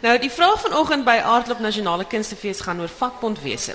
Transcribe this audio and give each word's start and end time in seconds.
Nou 0.00 0.14
die 0.16 0.30
vraag 0.32 0.60
vanoggend 0.60 1.04
by 1.04 1.18
Aardklop 1.20 1.58
Nasionale 1.60 2.06
Kunstefees 2.08 2.62
gaan 2.64 2.78
oor 2.80 2.88
vakbondwese. 2.88 3.74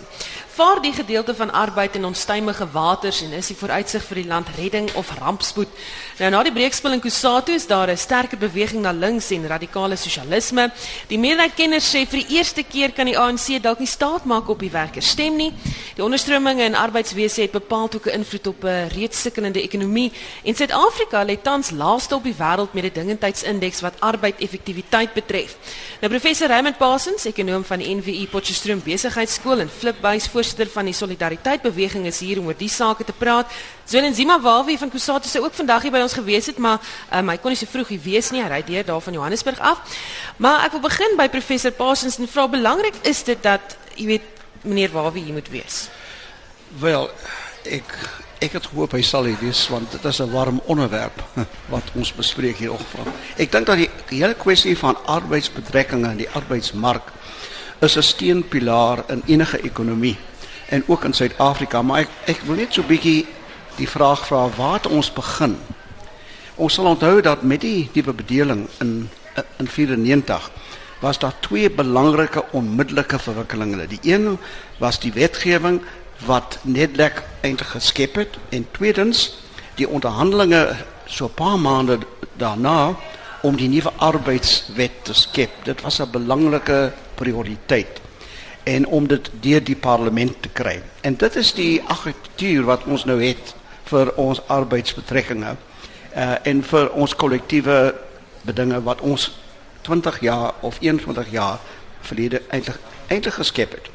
Vaar 0.55 0.79
die 0.81 0.93
gedeelte 0.93 1.35
van 1.35 1.51
arbeid 1.51 1.95
in 1.95 2.05
onstuimige 2.05 2.65
waters 2.71 3.19
en 3.21 3.33
is 3.35 3.51
die 3.51 3.57
vooruitsig 3.59 4.03
vir 4.07 4.21
die 4.21 4.27
land 4.27 4.47
redding 4.57 4.87
of 4.95 5.11
rampspoed. 5.19 5.69
Nou 6.17 6.29
na 6.31 6.39
die 6.47 6.53
breekspel 6.55 6.95
in 6.95 7.03
Kusatu 7.03 7.53
is 7.53 7.67
daar 7.67 7.91
'n 7.91 7.97
sterker 7.97 8.37
beweging 8.37 8.81
na 8.81 8.91
links 8.91 9.29
en 9.31 9.47
radikale 9.47 9.95
sosialisme. 9.95 10.71
Die 11.07 11.19
meerderheid 11.19 11.55
kenners 11.55 11.95
sê 11.95 12.07
vir 12.07 12.23
die 12.23 12.37
eerste 12.37 12.63
keer 12.63 12.91
kan 12.91 13.05
die 13.05 13.17
ANC 13.17 13.61
dalk 13.61 13.79
nie 13.79 13.87
staat 13.87 14.25
maak 14.25 14.49
op 14.49 14.59
die 14.59 14.71
werkers 14.71 15.09
stem 15.09 15.35
nie. 15.35 15.53
Die 15.95 16.03
onderstrominge 16.03 16.63
in 16.63 16.75
arbeidswese 16.75 17.41
het 17.41 17.51
bepaal 17.51 17.89
ook 17.95 18.05
'n 18.07 18.09
invloed 18.09 18.47
op 18.47 18.63
'n 18.63 18.87
reeds 18.95 19.21
sukkelende 19.21 19.61
ekonomie 19.61 20.11
en 20.43 20.55
Suid-Afrika 20.55 21.25
lê 21.25 21.41
tans 21.41 21.69
laaste 21.69 22.15
op 22.15 22.23
die 22.23 22.35
wêreld 22.37 22.73
met 22.73 22.83
'n 22.83 22.93
dingendheidsindeks 22.93 23.81
wat 23.81 23.99
arbeid-effektiwiteit 23.99 25.13
betref. 25.13 25.57
Nou 25.99 26.13
professor 26.15 26.47
Raymond 26.47 26.77
Parsons, 26.79 27.25
ekonom 27.27 27.63
van 27.67 27.81
die 27.81 27.89
NWI 27.91 28.21
Potchefstroom 28.31 28.79
Besigheidsskool 28.85 29.65
en 29.65 29.71
Flipbuys 29.71 30.29
voorsitter 30.31 30.69
van 30.71 30.87
die 30.87 30.93
Solidariteit 30.95 31.59
Beweging 31.65 32.05
is 32.07 32.21
hier 32.23 32.39
om 32.39 32.47
oor 32.47 32.55
die 32.55 32.69
sake 32.71 33.03
te 33.03 33.11
praat. 33.11 33.51
Zwelin 33.83 34.15
Zima 34.15 34.37
Wawie 34.39 34.77
van 34.79 34.93
Kusatu 34.93 35.27
sou 35.27 35.41
ook 35.43 35.57
vandag 35.57 35.83
hier 35.83 35.91
by 35.91 35.99
ons 36.05 36.15
gewees 36.15 36.47
het, 36.47 36.61
maar 36.61 36.79
um, 37.11 37.33
kon 37.43 37.51
nie 37.51 37.59
so 37.59 37.67
vroeg 37.67 37.91
hier 37.91 38.03
wees. 38.05 38.31
Hy 38.31 38.45
ry 38.47 38.61
deur 38.63 38.87
daar 38.87 39.03
van 39.03 39.17
Johannesburg 39.17 39.59
af. 39.59 39.99
Maar 40.39 40.63
ek 40.69 40.77
wil 40.77 40.85
begin 40.87 41.19
by 41.19 41.27
professor 41.33 41.75
Parsons 41.75 42.15
en 42.23 42.31
vra 42.31 42.47
belangrik 42.53 43.01
is 43.03 43.25
dit 43.27 43.43
dat 43.43 43.75
jy 43.99 44.07
weet 44.13 44.45
meneer 44.63 44.95
Wawie 44.95 45.25
hier 45.27 45.35
moet 45.35 45.51
wees. 45.51 45.89
Wel, 46.79 47.09
ek 47.67 47.91
ek 48.43 48.57
het 48.57 48.67
gehoop 48.67 48.91
hy 48.97 49.01
sal 49.01 49.27
hier 49.29 49.39
wees 49.39 49.67
want 49.71 49.91
dit 49.91 50.05
is 50.05 50.19
'n 50.19 50.31
warm 50.31 50.61
onderwerp 50.65 51.23
wat 51.73 51.91
ons 51.95 52.13
bespreek 52.13 52.57
hier 52.57 52.73
oggend. 52.73 53.07
Ek 53.37 53.51
dink 53.51 53.65
dat 53.65 53.77
die, 53.77 53.89
hele 54.09 54.33
kwessie 54.33 54.77
van 54.77 54.97
arbeidsbetrekkinge 55.05 56.09
in 56.11 56.17
die 56.17 56.29
arbeidsmark 56.29 57.11
is 57.79 57.97
'n 57.97 58.01
steunpilaar 58.01 59.03
in 59.07 59.23
enige 59.25 59.61
ekonomie 59.61 60.17
en 60.69 60.83
ook 60.87 61.03
in 61.03 61.13
Suid-Afrika, 61.13 61.81
maar 61.81 61.99
ek 61.99 62.09
ek 62.25 62.41
wil 62.45 62.55
net 62.55 62.73
so 62.73 62.81
'n 62.81 62.87
bietjie 62.87 63.25
die 63.77 63.89
vraag 63.89 64.27
vra 64.27 64.49
waar 64.57 64.73
het 64.73 64.87
ons 64.87 65.13
begin? 65.13 65.57
Ons 66.55 66.73
sal 66.73 66.85
onthou 66.85 67.21
dat 67.21 67.43
met 67.43 67.61
die 67.61 67.89
nuwe 67.93 68.13
bedeling 68.13 68.67
in 68.79 69.09
in 69.57 69.67
94 69.67 70.51
was 70.99 71.19
daar 71.19 71.33
twee 71.39 71.69
belangrike 71.69 72.43
onmiddellike 72.51 73.19
verwikkelinge. 73.19 73.87
Die 73.87 73.99
een 74.01 74.37
was 74.79 74.99
die 74.99 75.11
wetgewing 75.13 75.81
wat 76.25 76.59
Nedlek 76.61 77.23
eintlik 77.41 77.67
geskep 77.67 78.15
het 78.15 78.37
en 78.49 78.67
tweedens 78.71 79.37
die 79.75 79.89
onderhandelinge 79.89 80.75
so 81.05 81.25
'n 81.25 81.33
paar 81.33 81.59
maande 81.59 81.99
daarna 82.37 82.95
om 83.41 83.55
die 83.55 83.67
nuwe 83.69 83.91
arbeidswet 83.95 85.03
te 85.03 85.13
skep. 85.13 85.51
Dit 85.63 85.81
was 85.81 85.99
'n 85.99 86.11
belangrike 86.11 86.91
prioriteit 87.15 88.01
en 88.63 88.87
om 88.87 89.07
dit 89.07 89.29
deur 89.39 89.63
die 89.63 89.75
parlement 89.75 90.41
te 90.41 90.49
kry. 90.49 90.81
En 91.01 91.15
dit 91.15 91.35
is 91.35 91.53
die 91.53 91.81
argitektuur 91.83 92.63
wat 92.63 92.83
ons 92.83 93.05
nou 93.05 93.23
het 93.23 93.55
vir 93.83 94.13
ons 94.15 94.41
arbeidsbetrekkinge 94.47 95.55
uh 96.15 96.35
en 96.43 96.63
vir 96.63 96.91
ons 96.91 97.15
kollektiewe 97.15 97.95
bedinge 98.41 98.81
wat 98.83 99.01
ons 99.01 99.31
20 99.81 100.19
jaar 100.19 100.53
of 100.61 100.77
21 100.79 101.31
jaar 101.31 101.59
verlede 102.01 102.41
eintlik 102.49 102.79
eintlik 103.07 103.33
geskep 103.33 103.71
het. 103.71 103.89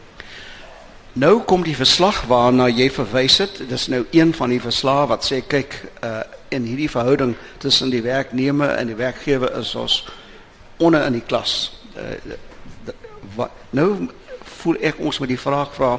Nou 1.13 1.41
kom 1.43 1.65
die 1.67 1.75
verslag 1.75 2.23
waarna 2.31 2.69
jy 2.71 2.87
verwys 2.95 3.41
het. 3.43 3.57
Dis 3.69 3.89
nou 3.91 4.05
een 4.15 4.31
van 4.35 4.53
die 4.53 4.61
verslae 4.63 5.09
wat 5.11 5.27
sê 5.27 5.41
kyk 5.47 5.81
uh 6.07 6.21
in 6.51 6.65
hierdie 6.67 6.91
verhouding 6.91 7.37
tussen 7.63 7.93
die 7.95 8.03
werknemer 8.03 8.73
en 8.75 8.89
die 8.91 8.97
werkgewer 8.99 9.53
is 9.61 9.69
ons 9.79 10.01
onder 10.83 11.05
in 11.07 11.15
die 11.15 11.23
klas. 11.23 11.71
Uh, 11.95 12.35
wat 13.37 13.55
nou 13.71 14.09
voel 14.59 14.81
ek 14.83 14.99
ons 14.99 15.21
met 15.23 15.31
die 15.31 15.39
vraag 15.39 15.71
vra 15.77 15.93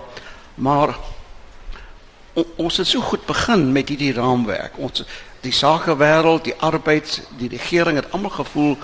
maar 0.59 0.91
on, 2.33 2.45
ons 2.65 2.81
het 2.83 2.87
so 2.87 2.99
goed 2.99 3.23
begin 3.25 3.71
met 3.71 3.87
hierdie 3.89 4.11
raamwerk. 4.19 4.75
Ons 4.75 5.05
die 5.39 5.55
sakewêreld, 5.55 6.43
die 6.51 6.59
arbeid, 6.59 7.21
die 7.39 7.49
regering 7.55 7.95
het 7.95 8.11
almal 8.11 8.35
gevoel 8.41 8.75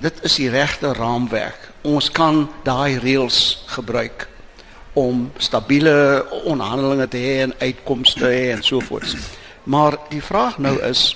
dit 0.00 0.24
is 0.24 0.40
die 0.40 0.48
regte 0.48 0.94
raamwerk. 0.96 1.68
Ons 1.84 2.08
kan 2.08 2.46
daai 2.64 2.96
reëls 2.96 3.66
gebruik 3.76 4.30
om 4.92 5.30
stabiele 5.38 6.26
onderhandelinge 6.44 7.08
te 7.08 7.18
hê 7.18 7.34
en 7.44 7.54
uitkomste 7.58 8.20
te 8.20 8.26
hê 8.26 8.50
en 8.54 8.62
so 8.62 8.80
voort. 8.80 9.16
Maar 9.64 9.96
die 10.08 10.22
vraag 10.22 10.58
nou 10.58 10.76
is 10.82 11.14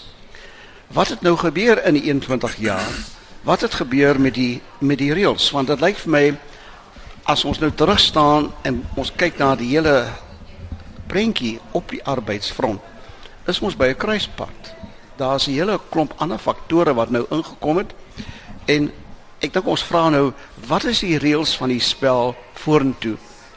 wat 0.94 1.08
het 1.08 1.20
nou 1.20 1.36
gebeur 1.36 1.80
in 1.84 1.96
die 1.98 2.02
21 2.02 2.56
jaar? 2.56 2.90
Wat 3.42 3.60
het 3.60 3.74
gebeur 3.74 4.20
met 4.20 4.34
die 4.34 4.62
met 4.78 4.98
die 4.98 5.12
reëls? 5.12 5.50
Want 5.50 5.72
dit 5.72 5.80
lyk 5.80 5.98
vir 6.04 6.10
my 6.10 6.24
as 7.24 7.44
ons 7.44 7.58
nou 7.58 7.72
terug 7.72 7.98
staan 8.00 8.52
en 8.62 8.82
ons 8.94 9.12
kyk 9.16 9.38
na 9.40 9.54
die 9.56 9.72
hele 9.72 10.06
prentjie 11.08 11.58
op 11.72 11.90
die 11.90 12.02
arbeidsfront, 12.04 12.80
is 13.48 13.60
ons 13.60 13.76
by 13.76 13.88
'n 13.88 13.96
kruispunt. 13.96 14.74
Daar's 15.16 15.48
'n 15.48 15.52
hele 15.52 15.80
klomp 15.90 16.14
ander 16.16 16.38
faktore 16.38 16.94
wat 16.94 17.10
nou 17.10 17.26
ingekom 17.30 17.76
het 17.76 17.94
en 18.64 18.92
ek 19.40 19.52
dink 19.52 19.66
ons 19.66 19.82
vra 19.82 20.08
nou 20.08 20.32
wat 20.66 20.84
is 20.84 21.00
die 21.00 21.18
reëls 21.18 21.56
van 21.56 21.68
die 21.68 21.80
spel 21.80 22.36
vorentoe? 22.52 23.16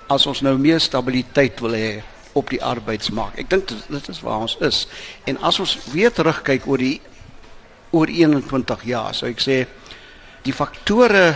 As 0.09 0.25
ons 0.29 0.41
nou 0.45 0.55
meer 0.59 0.79
stabiliteit 0.83 1.59
wil 1.63 1.75
hê 1.75 1.91
op 2.37 2.51
die 2.53 2.61
arbeidsmark. 2.63 3.37
Ek 3.41 3.49
dink 3.49 3.71
dit 3.71 4.09
is 4.11 4.21
waar 4.23 4.45
ons 4.45 4.57
is. 4.63 4.85
En 5.27 5.39
as 5.45 5.59
ons 5.59 5.77
weer 5.91 6.13
terugkyk 6.13 6.67
oor 6.69 6.81
die 6.81 6.97
oor 7.95 8.11
21 8.11 8.83
jaar, 8.87 9.15
sou 9.15 9.29
ek 9.31 9.41
sê 9.41 9.61
die 10.45 10.55
faktore 10.55 11.31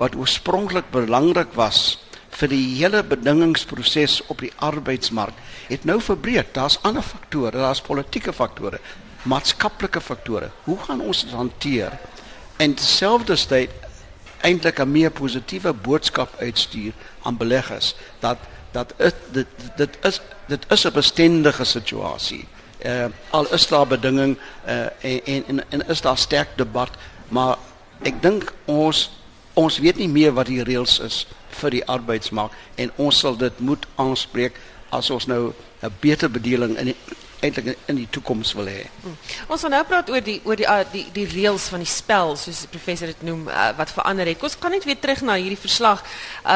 wat 0.00 0.16
oorspronklik 0.16 0.88
belangrik 0.94 1.52
was 1.58 1.98
vir 2.40 2.52
die 2.52 2.64
hele 2.78 3.02
bedingingsproses 3.04 4.20
op 4.32 4.40
die 4.40 4.52
arbeidsmark 4.64 5.36
het 5.68 5.84
nou 5.84 5.98
verbreek. 6.02 6.54
Daar's 6.56 6.78
ander 6.86 7.04
faktore, 7.04 7.58
daar's 7.58 7.82
politieke 7.84 8.32
faktore, 8.32 8.80
maatskaplike 9.28 10.00
faktore. 10.00 10.50
Hoe 10.64 10.78
gaan 10.86 11.02
ons 11.04 11.24
dit 11.26 11.34
hanteer? 11.36 11.98
En 12.56 12.74
terselfdertyd 12.74 13.89
eintlik 14.42 14.78
'n 14.78 14.90
meer 14.90 15.10
positiewe 15.10 15.72
boodskap 15.72 16.34
uitstuur 16.38 16.92
aan 17.22 17.36
beleggers 17.36 17.94
dat 18.18 18.38
dat 18.72 18.94
is, 18.96 19.12
dit 19.32 19.46
dit 19.76 19.98
is 20.02 20.20
dit 20.46 20.64
is 20.68 20.84
'n 20.84 20.92
bestendige 20.92 21.64
situasie. 21.64 22.46
Uh 22.84 23.04
al 23.30 23.52
is 23.52 23.66
daar 23.66 23.86
bedinging 23.86 24.38
uh 24.66 24.86
en 25.24 25.64
en 25.68 25.88
is 25.88 26.00
daar 26.00 26.18
sterk 26.18 26.48
debat, 26.56 26.90
maar 27.28 27.56
ek 28.02 28.22
dink 28.22 28.52
ons 28.64 29.10
ons 29.54 29.78
weet 29.78 29.96
nie 29.96 30.08
meer 30.08 30.32
wat 30.32 30.46
die 30.46 30.62
reëls 30.62 30.98
is 30.98 31.26
vir 31.60 31.70
die 31.70 31.84
arbeidsmark 31.86 32.52
en 32.74 32.92
ons 32.96 33.18
sal 33.18 33.36
dit 33.36 33.58
moet 33.58 33.86
aanspreek 33.94 34.60
as 34.90 35.10
ons 35.10 35.26
nou 35.26 35.52
'n 35.82 35.94
beter 36.00 36.30
bedeling 36.30 36.76
in 36.78 36.94
eintlik 37.40 37.76
in 37.88 37.98
die 37.98 38.08
toekoms 38.12 38.52
wil 38.58 38.68
hê. 38.68 38.84
Hmm. 39.02 39.16
Ons 39.48 39.64
gaan 39.64 39.74
nou 39.74 39.82
praat 39.88 40.10
oor 40.12 40.24
die 40.24 40.38
oor 40.44 40.58
die 40.60 40.66
uh, 40.68 40.82
die 40.92 41.06
die 41.14 41.26
reëls 41.30 41.68
van 41.72 41.82
die 41.84 41.88
spel 41.88 42.34
soos 42.40 42.64
die 42.64 42.70
professor 42.72 43.10
dit 43.10 43.22
noem 43.26 43.46
uh, 43.48 43.70
wat 43.78 43.92
verander 43.94 44.28
het. 44.28 44.42
Ons 44.44 44.58
kan 44.60 44.74
net 44.74 44.84
weer 44.88 44.98
terug 45.00 45.22
na 45.26 45.38
hierdie 45.40 45.60
verslag 45.60 46.04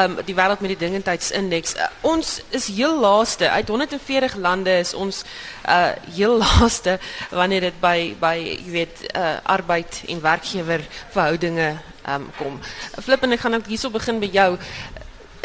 um 0.01 0.19
die 0.27 0.37
wêreld 0.37 0.61
met 0.63 0.75
die 0.75 0.81
dingendheidsindeks. 0.85 1.75
Uh, 1.79 1.89
ons 2.13 2.37
is 2.55 2.69
heel 2.77 2.99
laaste 3.01 3.49
uit 3.49 3.73
140 3.73 4.37
lande 4.45 4.77
is 4.83 4.93
ons 4.93 5.23
uh 5.69 5.91
heel 6.15 6.37
laaste 6.43 6.99
wanneer 7.31 7.69
dit 7.69 7.81
by 7.81 7.97
by 8.21 8.35
jy 8.37 8.71
weet 8.77 9.05
uh 9.13 9.35
arbeid 9.57 10.03
en 10.07 10.21
werkgewer 10.21 10.85
verhoudinge 11.13 11.73
um 12.09 12.29
kom. 12.37 12.59
Flip 13.01 13.23
en 13.25 13.33
ek 13.33 13.45
gaan 13.45 13.57
net 13.57 13.69
hierso 13.69 13.89
begin 13.89 14.21
by 14.21 14.29
jou. 14.33 14.49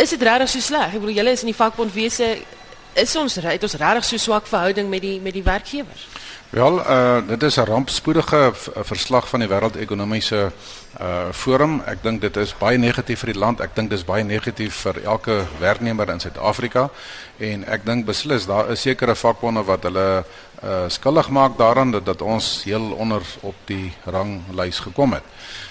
Is 0.01 0.13
dit 0.13 0.23
regtig 0.25 0.49
so 0.53 0.65
sleg? 0.65 0.95
Ek 0.95 1.01
bedoel 1.01 1.21
julle 1.21 1.37
is 1.37 1.45
in 1.45 1.53
die 1.53 1.57
vakbondwese 1.57 2.35
is 2.93 3.17
ons 3.17 3.35
het 3.35 3.63
ons 3.63 3.75
regtig 3.75 4.05
so 4.05 4.17
swak 4.17 4.47
verhouding 4.47 4.89
met 4.89 5.03
die 5.03 5.21
met 5.21 5.33
die 5.33 5.43
werkgewers? 5.43 6.07
Wel, 6.51 6.81
uh 6.81 7.23
dit 7.27 7.43
is 7.43 7.57
'n 7.57 7.65
rampspoedige 7.65 8.53
verslag 8.83 9.29
van 9.29 9.41
die 9.41 9.49
wêreldekonomiese 9.49 10.53
uh 11.01 11.33
forum. 11.33 11.83
Ek 11.87 12.03
dink 12.03 12.21
dit 12.21 12.37
is 12.37 12.55
baie 12.59 12.79
negatief 12.79 13.19
vir 13.19 13.33
die 13.33 13.39
land. 13.39 13.61
Ek 13.61 13.75
dink 13.75 13.91
dis 13.91 14.05
baie 14.05 14.25
negatief 14.25 14.75
vir 14.75 15.03
elke 15.05 15.47
werknemer 15.61 16.11
in 16.11 16.21
Suid-Afrika 16.21 16.91
en 17.39 17.65
ek 17.69 17.87
dink 17.87 18.07
beslis 18.07 18.47
daar 18.47 18.71
is 18.71 18.81
sekere 18.81 19.15
vakbonde 19.15 19.63
wat 19.63 19.83
hulle 19.83 20.25
uh 20.65 20.89
skuldig 20.89 21.29
maak 21.29 21.59
daaraan 21.59 21.91
dat, 21.91 22.07
dat 22.07 22.23
ons 22.23 22.63
heel 22.65 22.91
onder 22.93 23.23
op 23.41 23.55
die 23.65 23.93
ranglys 24.05 24.79
gekom 24.79 25.13
het. 25.13 25.23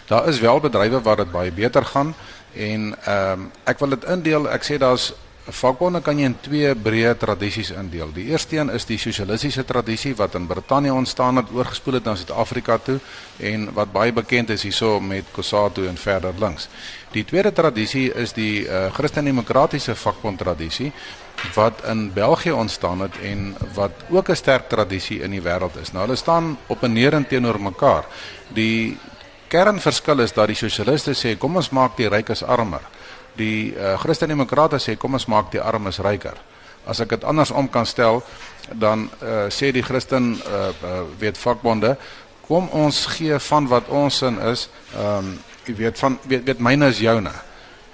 Daar 0.08 0.28
is 0.28 0.40
wel 0.40 0.60
bedrywe 0.60 1.02
waar 1.02 1.16
dit 1.16 1.32
baie 1.32 1.52
beter 1.52 1.86
gaan 1.86 2.16
en 2.56 2.96
ehm 3.06 3.52
um, 3.66 3.78
wil 3.78 3.90
dit 3.90 4.04
indeel. 4.04 4.50
Ek 4.50 4.64
sê 4.64 4.78
daar's 4.78 5.14
Vakbonde 5.50 6.02
kan 6.06 6.20
jy 6.20 6.28
in 6.30 6.36
twee 6.46 6.70
breë 6.78 7.16
tradisies 7.18 7.72
indeel. 7.74 8.12
Die 8.14 8.28
eerste 8.30 8.58
een 8.58 8.70
is 8.74 8.86
die 8.86 9.00
sosialistiese 9.02 9.64
tradisie 9.66 10.12
wat 10.18 10.36
in 10.38 10.46
Brittanje 10.48 10.94
ontstaan 10.94 11.42
het, 11.42 11.50
oorgespoel 11.54 11.98
het 11.98 12.06
na 12.06 12.16
Suid-Afrika 12.16 12.78
toe 12.78 13.00
en 13.38 13.70
wat 13.74 13.92
baie 13.92 14.14
bekend 14.14 14.50
is 14.54 14.64
hierso 14.68 15.00
met 15.00 15.32
COSATU 15.34 15.88
en 15.88 15.98
verder 15.98 16.38
links. 16.40 16.68
Die 17.16 17.26
tweede 17.26 17.54
tradisie 17.54 18.10
is 18.14 18.36
die 18.38 18.68
uh, 18.68 18.92
Christen-demokratiese 18.94 19.96
vakbond 19.96 20.38
tradisie 20.40 20.92
wat 21.56 21.82
in 21.88 22.10
België 22.14 22.52
ontstaan 22.52 23.08
het 23.08 23.18
en 23.24 23.56
wat 23.74 24.06
ook 24.10 24.30
'n 24.30 24.36
sterk 24.36 24.70
tradisie 24.70 25.22
in 25.22 25.32
die 25.32 25.42
wêreld 25.42 25.82
is. 25.82 25.92
Nou 25.92 26.06
hulle 26.06 26.16
staan 26.16 26.58
op 26.68 26.84
en 26.84 26.94
neer 26.94 27.26
teenoor 27.28 27.62
mekaar. 27.62 28.06
Die 28.48 28.98
kernverskil 29.48 30.20
is 30.20 30.34
dat 30.34 30.48
die 30.48 30.56
sosialiste 30.56 31.14
sê 31.14 31.38
kom 31.38 31.56
ons 31.56 31.70
maak 31.70 31.98
die 31.98 32.10
rykes 32.10 32.44
armer. 32.44 32.82
Die 33.38 33.74
uh, 33.76 33.98
Christen-demokrate 34.02 34.80
sê 34.80 34.96
kom 34.98 35.14
ons 35.14 35.28
maak 35.30 35.52
die 35.52 35.62
armes 35.62 36.00
ryker. 36.00 36.38
As 36.90 37.00
ek 37.04 37.14
dit 37.18 37.28
andersom 37.28 37.68
kan 37.70 37.86
stel, 37.86 38.24
dan 38.74 39.10
uh, 39.22 39.48
sê 39.54 39.72
die 39.76 39.84
Christen 39.86 40.34
uh, 40.40 40.72
uh, 40.72 41.04
weet 41.20 41.38
vakbonde 41.38 41.98
kom 42.50 42.66
ons 42.74 43.04
gee 43.14 43.38
van 43.46 43.68
wat 43.70 43.92
ons 43.94 44.22
in 44.26 44.40
is, 44.50 44.66
ehm 44.98 45.18
um, 45.18 45.38
jy 45.70 45.76
weet 45.78 46.00
van 46.02 46.16
weet, 46.26 46.48
weet 46.48 46.62
myne 46.66 46.88
is 46.90 46.98
joune. 46.98 47.32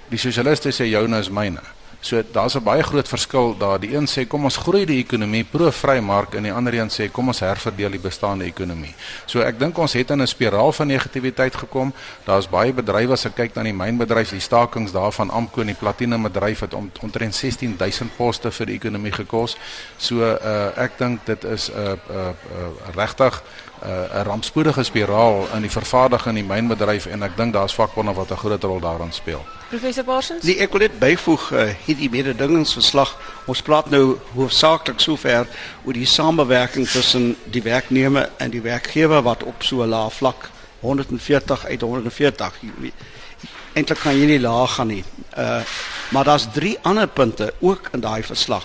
Die 0.08 0.18
sosialiste 0.18 0.72
sê 0.72 0.86
joune 0.88 1.18
is 1.20 1.28
myne. 1.28 1.60
So 2.06 2.22
daar's 2.32 2.54
'n 2.54 2.62
baie 2.62 2.82
groot 2.82 3.08
verskil 3.08 3.56
daar. 3.58 3.80
Die 3.80 3.94
een 3.96 4.06
sê 4.06 4.26
kom 4.26 4.44
ons 4.44 4.56
groei 4.56 4.84
die 4.86 4.98
ekonomie 5.04 5.44
pro 5.44 5.70
vrymark 5.70 6.34
en 6.34 6.42
die 6.42 6.52
ander 6.52 6.74
een 6.74 6.88
sê 6.88 7.10
kom 7.10 7.26
ons 7.26 7.40
herverdeel 7.40 7.90
die 7.90 7.98
bestaande 7.98 8.44
ekonomie. 8.44 8.94
So 9.24 9.40
ek 9.40 9.58
dink 9.58 9.78
ons 9.78 9.92
het 9.92 10.10
in 10.10 10.22
'n 10.22 10.26
spiraal 10.26 10.72
van 10.72 10.86
negativiteit 10.86 11.56
gekom. 11.56 11.92
Daar's 12.24 12.48
baie 12.48 12.72
bedrywe 12.72 13.12
as 13.12 13.24
ek 13.24 13.34
kyk 13.34 13.54
na 13.54 13.62
die 13.62 13.72
mynbedryf, 13.72 14.30
die 14.30 14.40
stakings 14.40 14.92
daarvan 14.92 15.30
Amco 15.30 15.60
en 15.60 15.66
die 15.66 15.74
platinum 15.74 16.22
bedryf 16.22 16.60
het 16.60 16.74
om, 16.74 16.90
omtrent 17.00 17.34
16000 17.34 18.16
poste 18.16 18.50
vir 18.50 18.66
die 18.66 18.74
ekonomie 18.74 19.12
gekos. 19.12 19.56
So 19.96 20.14
uh, 20.20 20.78
ek 20.78 20.98
dink 20.98 21.26
dit 21.26 21.44
is 21.44 21.70
'n 21.70 21.78
uh, 21.78 21.84
uh, 22.10 22.28
uh, 22.28 22.94
regtig 22.94 23.42
'n 23.82 24.22
rampspoedige 24.24 24.82
spiraal 24.82 25.48
in 25.54 25.60
die 25.60 25.70
vervaardiging 25.70 26.36
en 26.36 26.46
die 26.46 26.54
mynbedryf 26.54 27.06
en 27.06 27.22
ek 27.22 27.36
dink 27.36 27.52
daar's 27.52 27.74
vakbonde 27.74 28.12
wat 28.12 28.30
'n 28.30 28.36
groot 28.36 28.62
rol 28.62 28.80
daarin 28.80 29.12
speel. 29.12 29.44
Professor 29.68 30.04
Parsons? 30.04 30.44
Nee, 30.44 30.58
ek 30.58 30.72
wil 30.72 30.80
net 30.80 30.98
byvoeg 30.98 31.52
uh, 31.52 31.68
hierdie 31.84 32.10
mededingingsverslag. 32.10 33.16
Ons 33.46 33.62
praat 33.62 33.90
nou 33.90 34.18
hoofsaaklik 34.34 35.00
sover 35.00 35.46
oor 35.84 35.92
die 35.92 36.06
samewerking 36.06 36.88
tussen 36.88 37.36
die 37.44 37.62
werknemer 37.62 38.30
en 38.36 38.50
die 38.50 38.62
werkgewer 38.62 39.22
wat 39.22 39.42
op 39.42 39.62
so 39.62 39.82
'n 39.82 39.88
lae 39.88 40.10
vlak 40.10 40.50
140 40.80 41.66
uit 41.66 41.80
140. 41.80 42.52
Eintlik 43.72 43.98
kan 43.98 44.18
jy 44.18 44.26
nie 44.26 44.40
laag 44.40 44.74
gaan 44.74 44.86
nie. 44.86 45.04
Uh 45.36 45.60
maar 46.10 46.24
daar's 46.24 46.46
drie 46.52 46.78
ander 46.82 47.08
punte 47.08 47.54
ook 47.58 47.88
in 47.92 48.00
daai 48.00 48.22
verslag 48.22 48.64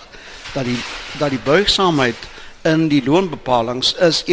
dat 0.54 0.66
die 0.66 0.78
dat 1.18 1.30
die 1.30 1.40
buigsaamheid 1.44 2.16
in 2.62 2.88
die 2.88 3.04
loonbepalinge 3.04 3.98
is 4.00 4.24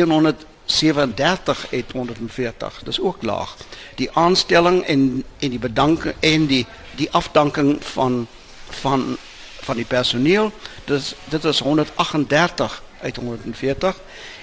37 0.71 1.67
uit 1.73 1.93
140. 1.93 2.81
Dis 2.85 3.01
ook 3.01 3.23
laag. 3.23 3.57
Die 3.95 4.11
aanstelling 4.13 4.85
en 4.85 5.25
en 5.39 5.51
die 5.51 5.59
bedanking 5.59 6.15
en 6.21 6.47
die 6.47 6.67
die 6.97 7.11
afdanking 7.11 7.85
van 7.85 8.27
van 8.69 9.17
van 9.61 9.77
die 9.77 9.85
personeel, 9.85 10.53
dis 10.85 11.15
dit 11.25 11.45
is 11.45 11.59
138 11.59 12.83
uit 13.01 13.17
140 13.17 14.01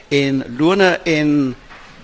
en 0.07 0.55
lone 0.57 0.89
en 1.03 1.55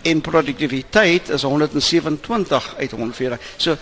en 0.01 0.21
produktiwiteit 0.21 1.29
is 1.29 1.41
127 1.41 2.75
uit 2.77 2.91
140. 2.91 3.39
So 3.57 3.77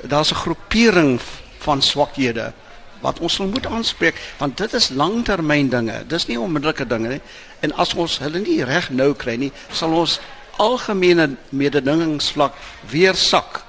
daar's 0.00 0.30
'n 0.30 0.34
groepering 0.34 1.20
van 1.58 1.82
swakhede 1.82 2.52
wat 3.00 3.20
ons 3.20 3.38
moet 3.38 3.66
aanspreek 3.66 4.18
want 4.38 4.58
dit 4.58 4.74
is 4.74 4.90
langtermyn 4.90 5.68
dinge. 5.68 6.02
Dis 6.06 6.26
nie 6.26 6.40
onmiddellike 6.40 6.86
dinge 6.86 7.08
nie. 7.16 7.22
En 7.60 7.72
as 7.72 7.94
ons 7.94 8.18
hulle 8.18 8.40
nie 8.40 8.60
reg 8.64 8.90
nou 8.90 9.12
kry 9.14 9.36
nie, 9.40 9.52
sal 9.72 9.94
ons 9.96 10.20
algemene 10.60 11.30
mededingingsvlak 11.48 12.56
weer 12.90 13.14
sak 13.14 13.62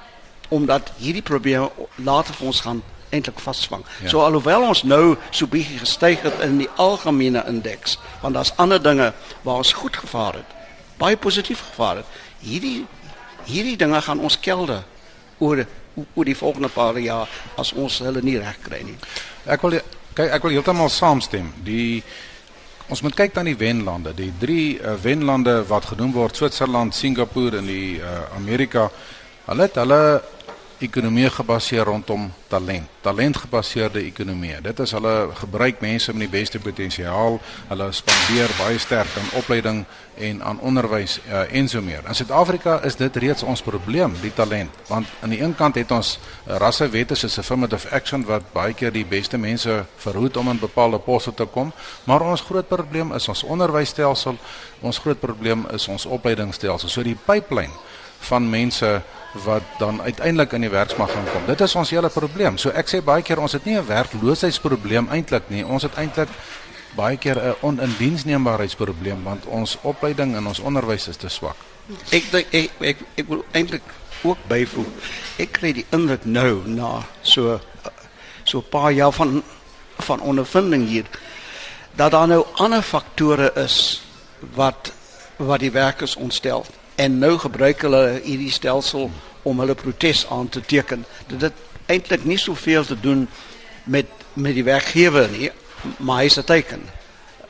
omdat 0.52 0.90
hierdie 1.00 1.24
probleme 1.24 1.70
later 1.96 2.36
vir 2.36 2.46
ons 2.50 2.60
gaan 2.60 2.82
eintlik 3.12 3.40
vasvang. 3.40 3.84
Ja. 4.02 4.08
So 4.12 4.24
alhoewel 4.24 4.66
ons 4.68 4.82
nou 4.84 5.16
so 5.30 5.48
bietjie 5.48 5.80
gestyg 5.80 6.24
het 6.24 6.40
in 6.44 6.58
die 6.60 6.68
algemene 6.80 7.44
indeks, 7.48 7.98
want 8.20 8.36
daar's 8.36 8.52
ander 8.60 8.80
dinge 8.82 9.12
waar 9.42 9.62
ons 9.64 9.72
goed 9.76 9.96
gevaar 9.96 10.40
het, 10.40 10.56
baie 11.00 11.16
positief 11.16 11.64
gevaar 11.70 12.02
het. 12.02 12.18
Hierdie 12.44 12.82
hierdie 13.48 13.76
dinge 13.76 14.00
gaan 14.02 14.20
ons 14.22 14.38
kelde 14.40 14.82
oor 15.42 15.64
oor 15.94 16.24
die 16.24 16.36
volgende 16.36 16.68
paar 16.72 16.98
jaar 16.98 17.28
as 17.60 17.72
ons 17.72 17.98
hulle 18.04 18.22
nie 18.24 18.38
reg 18.40 18.60
kry 18.64 18.82
nie. 18.86 18.98
Ek 19.46 19.62
wil 19.62 19.80
kyk 20.14 20.28
ek 20.28 20.44
wil 20.44 20.56
heeltemal 20.56 20.92
saamstem. 20.92 21.52
Die 21.64 22.02
Ons 22.92 23.00
moet 23.00 23.14
kyk 23.16 23.36
na 23.38 23.44
die 23.46 23.56
wenlande, 23.56 24.10
die 24.12 24.32
drie 24.36 24.74
uh, 24.76 24.96
wenlande 25.00 25.62
wat 25.70 25.86
genoem 25.88 26.10
word, 26.12 26.36
Switserland, 26.36 26.92
Singapore 26.92 27.62
en 27.62 27.68
die 27.70 27.94
uh, 28.02 28.26
Amerika. 28.36 28.88
Hulle 29.46 29.64
het 29.64 29.78
hulle 29.80 30.00
ekonomie 30.82 31.30
gebaseer 31.30 31.84
rondom 31.84 32.28
talent, 32.48 32.88
talentgebaseerde 33.00 34.02
ekonomie. 34.04 34.56
Dit 34.62 34.80
is 34.84 34.92
hulle 34.92 35.30
gebruik 35.38 35.80
mense 35.80 36.12
met 36.12 36.26
die 36.26 36.32
beste 36.32 36.60
potensiaal. 36.60 37.38
Hulle 37.68 37.88
spandeer 37.94 38.52
baie 38.58 38.78
sterk 38.82 39.14
aan 39.18 39.30
opleiding 39.40 39.84
en 40.18 40.42
aan 40.44 40.60
onderwys 40.60 41.18
uh, 41.24 41.44
en 41.48 41.68
so 41.68 41.80
meer. 41.82 42.02
In 42.08 42.14
Suid-Afrika 42.14 42.80
is 42.86 42.96
dit 43.00 43.16
reeds 43.16 43.42
ons 43.42 43.62
probleem, 43.64 44.12
die 44.20 44.32
talent, 44.36 44.74
want 44.90 45.08
aan 45.22 45.32
die 45.32 45.40
een 45.40 45.54
kant 45.56 45.78
het 45.80 45.90
ons 45.94 46.18
uh, 46.18 46.58
rassewette 46.60 47.16
soos 47.16 47.38
affirmative 47.40 47.88
action 47.90 48.26
wat 48.28 48.50
baie 48.52 48.76
keer 48.76 48.92
die 48.92 49.06
beste 49.08 49.40
mense 49.40 49.82
verhoed 50.04 50.36
om 50.36 50.52
in 50.52 50.60
bepaalde 50.60 51.00
poste 51.00 51.32
te 51.34 51.48
kom, 51.48 51.72
maar 52.04 52.26
ons 52.26 52.44
groot 52.44 52.68
probleem 52.68 53.14
is 53.16 53.28
ons 53.32 53.46
onderwysstelsel. 53.48 54.36
Ons 54.82 55.00
groot 55.00 55.20
probleem 55.20 55.64
is 55.72 55.88
ons 55.88 56.06
opleidingsstelsel. 56.06 56.92
So 56.92 57.06
die 57.06 57.16
pipeline 57.16 57.72
van 58.28 58.50
mense 58.50 59.02
wat 59.32 59.62
dan 59.78 60.02
uiteindelik 60.02 60.52
in 60.52 60.60
die 60.60 60.70
werksmag 60.70 61.12
gaan 61.12 61.28
kom. 61.32 61.46
Dit 61.46 61.60
is 61.60 61.74
ons 61.74 61.90
hele 61.90 62.08
probleem. 62.12 62.58
So 62.58 62.70
ek 62.70 62.88
sê 62.88 63.00
baie 63.04 63.22
keer 63.24 63.40
ons 63.40 63.52
het 63.52 63.64
nie 63.64 63.76
'n 63.78 63.86
werkloosheidsprobleem 63.86 65.08
eintlik 65.08 65.48
nie. 65.48 65.64
Ons 65.64 65.82
het 65.82 65.94
eintlik 65.94 66.28
baie 66.96 67.16
keer 67.16 67.36
'n 67.36 67.54
onindiensneembaarheidsprobleem 67.60 69.22
want 69.22 69.46
ons 69.46 69.78
opleiding 69.82 70.36
en 70.36 70.46
ons 70.46 70.58
onderwys 70.58 71.08
is 71.08 71.16
te 71.16 71.28
swak. 71.28 71.56
Ek 72.10 72.24
ek 72.32 72.46
ek, 72.52 72.70
ek, 72.80 72.96
ek 73.14 73.28
wil 73.28 73.44
eintlik 73.52 73.82
ook 74.22 74.38
byvoeg. 74.46 74.86
Ek 75.38 75.52
kry 75.52 75.72
die 75.72 75.86
indruk 75.90 76.24
nou 76.24 76.62
na 76.66 77.02
so 77.22 77.60
so 78.44 78.58
'n 78.58 78.68
paar 78.68 78.92
jaar 78.92 79.12
van 79.12 79.42
van 79.98 80.20
ondervinding 80.20 80.88
hier 80.88 81.06
dat 81.94 82.10
daar 82.10 82.26
nou 82.26 82.46
ander 82.54 82.82
faktore 82.82 83.52
is 83.54 84.02
wat 84.54 84.92
wat 85.36 85.60
die 85.60 85.70
werkers 85.70 86.16
ontstel 86.16 86.66
en 86.94 87.18
nou 87.18 87.38
gebruik 87.38 87.82
hulle 87.82 88.20
hierdie 88.24 88.50
stelsel 88.50 89.10
om 89.42 89.58
hulle 89.58 89.74
protes 89.74 90.26
aan 90.30 90.48
te 90.48 90.60
teken. 90.60 91.04
Dit 91.26 91.40
het 91.40 91.52
eintlik 91.86 92.24
nie 92.24 92.38
soveel 92.38 92.84
te 92.84 93.00
doen 93.00 93.28
met 93.84 94.06
met 94.32 94.54
die 94.54 94.64
werkgewer 94.64 95.28
nie, 95.28 95.50
maar 95.96 96.22
hy 96.22 96.28
se 96.32 96.44
teken 96.44 96.86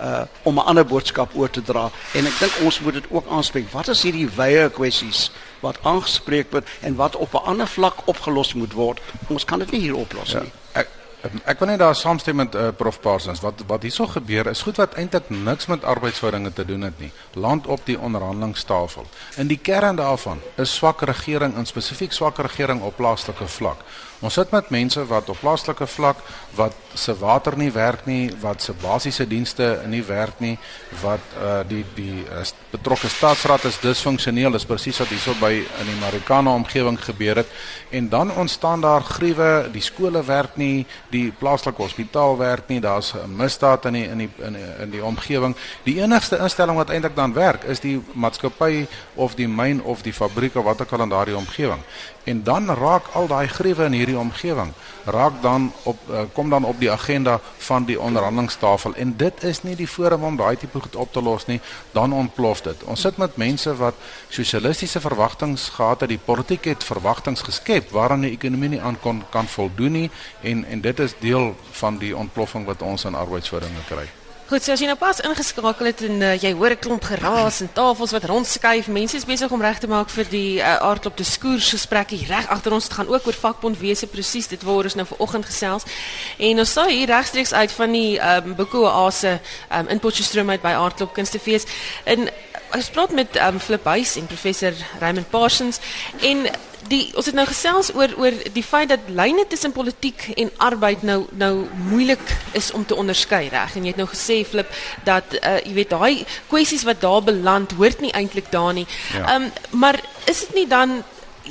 uh 0.02 0.22
om 0.42 0.58
'n 0.58 0.66
ander 0.66 0.86
boodskap 0.86 1.30
oor 1.34 1.50
te 1.50 1.62
dra 1.62 1.90
en 2.12 2.26
ek 2.26 2.38
dink 2.38 2.52
ons 2.64 2.80
moet 2.80 2.94
dit 2.94 3.04
ook 3.10 3.26
aanspreek. 3.28 3.70
Wat 3.70 3.88
is 3.88 4.02
hierdie 4.02 4.28
wye 4.36 4.70
kwessies 4.70 5.30
wat 5.60 5.78
aangespreek 5.82 6.50
word 6.50 6.68
en 6.80 6.94
wat 6.94 7.16
op 7.16 7.34
'n 7.34 7.46
ander 7.46 7.68
vlak 7.68 7.94
opgelos 8.04 8.54
moet 8.54 8.72
word? 8.72 9.00
Ons 9.28 9.44
kan 9.44 9.58
dit 9.58 9.70
nie 9.70 9.80
hier 9.80 9.96
oplos 9.96 10.30
ja. 10.30 10.40
nie. 10.40 10.52
Ek 10.72 10.88
Ek 11.22 11.60
wil 11.60 11.68
net 11.70 11.78
daar 11.78 11.94
saamstem 11.94 12.34
met 12.40 12.54
uh, 12.58 12.68
Prof 12.76 12.98
Parsons. 13.00 13.40
Wat 13.44 13.62
wat 13.70 13.84
hierso 13.86 14.08
gebeur 14.10 14.48
is 14.50 14.62
goed 14.66 14.80
wat 14.82 14.96
eintlik 14.98 15.28
niks 15.30 15.68
met 15.70 15.84
arbeidsverhoudinge 15.86 16.52
te 16.52 16.64
doen 16.66 16.82
het 16.88 16.98
nie. 16.98 17.12
Land 17.38 17.66
op 17.66 17.86
die 17.86 17.98
onderhandelingstafel. 17.98 19.06
In 19.38 19.46
die 19.46 19.58
kern 19.58 19.96
daarvan 19.96 20.42
is 20.58 20.74
swak 20.74 21.04
regering 21.06 21.54
en 21.54 21.66
spesifiek 21.66 22.12
swak 22.12 22.42
regering 22.42 22.82
op 22.82 22.96
plaaslike 22.98 23.46
vlak. 23.46 23.86
Ons 24.22 24.36
sit 24.38 24.52
met 24.54 24.68
mense 24.70 25.02
wat 25.10 25.30
op 25.30 25.38
plaaslike 25.42 25.86
vlak 25.86 26.18
wat 26.54 26.74
se 26.94 27.14
water 27.18 27.56
nie 27.58 27.72
werk 27.74 28.04
nie, 28.06 28.30
wat 28.42 28.62
se 28.62 28.74
basiese 28.78 29.26
dienste 29.26 29.80
nie 29.90 30.02
werk 30.06 30.38
nie, 30.38 30.54
wat 31.02 31.34
uh 31.42 31.62
die 31.66 31.82
die 31.96 32.22
uh, 32.22 32.44
betrokke 32.70 33.10
staatsraad 33.10 33.66
is 33.70 33.80
disfunksioneel, 33.82 34.54
is 34.54 34.66
presies 34.68 35.00
wat 35.02 35.10
hierso 35.10 35.34
by 35.40 35.50
in 35.54 35.90
die 35.90 35.98
Marikana 35.98 36.54
omgewing 36.54 37.00
gebeur 37.02 37.42
het. 37.42 37.50
En 37.90 38.08
dan 38.08 38.30
ontstaan 38.30 38.80
daar 38.80 39.02
gruwe, 39.02 39.68
die 39.72 39.82
skole 39.82 40.22
werk 40.24 40.54
nie, 40.56 40.86
die 41.12 41.28
plaaslike 41.38 41.82
hospitaal 41.82 42.38
werk 42.40 42.68
nie, 42.68 42.80
daar's 42.80 43.12
'n 43.14 43.36
misdaad 43.36 43.84
in 43.84 43.92
die 43.92 44.06
in 44.08 44.18
die 44.18 44.30
in 44.38 44.52
die, 44.52 44.68
in 44.80 44.90
die 44.90 45.04
omgewing. 45.04 45.56
Die 45.84 46.00
enigste 46.00 46.38
instelling 46.38 46.76
wat 46.76 46.90
eintlik 46.90 47.16
dan 47.16 47.32
werk 47.32 47.64
is 47.64 47.80
die 47.80 48.00
maatskappy 48.12 48.86
of 49.14 49.34
die 49.34 49.48
myn 49.48 49.82
of 49.82 50.02
die 50.02 50.12
fabriek 50.12 50.56
of 50.56 50.64
wat 50.64 50.82
ook 50.82 50.92
al 50.92 51.02
in 51.02 51.08
daardie 51.08 51.36
omgewing 51.36 51.80
en 52.24 52.42
dan 52.42 52.70
raak 52.70 53.06
al 53.12 53.26
daai 53.26 53.48
gruwe 53.48 53.84
in 53.84 53.92
hierdie 53.92 54.18
omgewing 54.18 54.70
raak 55.04 55.40
dan 55.42 55.72
op 55.82 55.98
uh, 56.10 56.20
kom 56.32 56.50
dan 56.50 56.64
op 56.64 56.78
die 56.78 56.90
agenda 56.90 57.40
van 57.58 57.84
die 57.84 58.00
onderhandelingstafel. 58.00 58.94
En 58.94 59.16
dit 59.16 59.44
is 59.44 59.62
nie 59.62 59.74
die 59.76 59.88
forum 59.88 60.22
om 60.22 60.36
daai 60.36 60.56
tipe 60.56 60.80
goed 60.80 60.96
op 60.96 61.12
te 61.12 61.22
los 61.22 61.46
nie 61.46 61.60
dan 61.92 62.12
ontplof 62.12 62.62
dit. 62.62 62.84
Ons 62.84 63.00
sit 63.00 63.16
met 63.18 63.36
mense 63.36 63.74
wat 63.76 63.94
sosialistiese 64.28 65.00
verwagtinge 65.00 65.56
gehad 65.56 66.00
het 66.00 66.08
die 66.08 66.20
politiek 66.24 66.64
het 66.70 66.84
verwagtinge 66.84 67.42
geskep 67.42 67.90
waaraan 67.90 68.22
die 68.22 68.30
ekonomie 68.30 68.76
nie 68.76 68.80
aan 68.80 69.00
kon 69.00 69.24
kan 69.30 69.50
voldoen 69.50 69.92
nie 69.92 70.10
en 70.40 70.64
en 70.64 70.80
dit 70.80 70.98
is 71.02 71.14
deel 71.20 71.52
van 71.82 71.98
die 71.98 72.16
ontploffing 72.16 72.66
wat 72.66 72.82
ons 72.82 73.04
in 73.08 73.18
arbeidsverhoudinge 73.18 73.86
kry 73.90 74.08
Goed, 74.52 74.60
so 74.60 74.74
as 74.74 74.82
jy 74.82 74.88
nou 74.90 74.98
pas 75.00 75.16
ingeskakel 75.24 75.86
het 75.88 76.02
en 76.04 76.18
uh, 76.20 76.30
jy 76.36 76.50
hoor 76.52 76.74
'n 76.74 76.82
klomp 76.84 77.04
geraas 77.08 77.62
en 77.64 77.70
tafels 77.72 78.10
wat 78.12 78.26
rondskuif, 78.28 78.86
mense 78.92 79.16
is 79.16 79.24
besig 79.24 79.48
om 79.48 79.62
reg 79.64 79.78
te 79.80 79.88
maak 79.88 80.10
vir 80.12 80.28
die 80.28 80.58
uh, 80.60 80.76
aardklop 80.76 81.16
te 81.16 81.24
skoers 81.24 81.70
gesprekkie 81.72 82.26
reg 82.28 82.50
agter 82.52 82.74
ons. 82.76 82.84
Dit 82.84 82.92
gaan 82.92 83.08
ook 83.08 83.26
oor 83.26 83.32
vakbondwese 83.32 84.06
presies. 84.12 84.50
Dit 84.52 84.62
waar 84.62 84.84
ons 84.84 84.94
nou 84.94 85.06
vanoggend 85.06 85.46
gesels. 85.48 85.88
En 86.36 86.58
ons 86.58 86.72
sal 86.72 86.92
hier 86.92 87.08
regstreeks 87.08 87.54
uit 87.54 87.72
van 87.72 87.92
die 87.92 88.20
um, 88.20 88.52
Boko 88.54 88.84
Oase 88.84 89.40
um, 89.72 89.88
in 89.88 89.98
Potchefstroom 90.04 90.50
uit 90.50 90.60
by 90.60 90.74
Aardklop 90.76 91.14
Kunstefees. 91.16 91.64
En 92.04 92.28
ons 92.76 92.90
praat 92.92 93.16
met 93.16 93.40
um, 93.40 93.56
Flip 93.60 93.88
Huys 93.88 94.16
en 94.20 94.28
professor 94.28 94.76
Raymond 95.00 95.30
Parsons 95.30 95.80
en 96.20 96.44
die 96.88 97.10
ons 97.16 97.26
het 97.26 97.34
nou 97.34 97.46
gesels 97.46 97.92
oor 97.94 98.14
oor 98.18 98.34
die 98.54 98.64
feit 98.64 98.88
dat 98.88 99.08
lyne 99.08 99.44
tussen 99.48 99.72
politiek 99.72 100.28
en 100.36 100.50
arbeid 100.56 101.02
nou 101.02 101.26
nou 101.30 101.66
moeilik 101.88 102.36
is 102.58 102.72
om 102.72 102.86
te 102.86 102.96
onderskei 102.98 103.48
reg 103.52 103.76
en 103.76 103.86
jy 103.86 103.94
het 103.94 104.00
nou 104.00 104.08
gesê 104.10 104.42
Flip 104.48 104.68
dat 105.04 105.36
uh, 105.38 105.58
jy 105.64 105.74
weet 105.78 105.94
daai 105.94 106.24
kwessies 106.50 106.86
wat 106.88 107.00
daar 107.00 107.22
beland 107.22 107.72
hoort 107.78 108.00
nie 108.00 108.12
eintlik 108.12 108.50
daar 108.50 108.72
nie. 108.72 108.86
Ehm 109.14 109.22
ja. 109.22 109.34
um, 109.36 109.50
maar 109.70 110.00
is 110.24 110.40
dit 110.46 110.54
nie 110.54 110.66
dan 110.68 111.02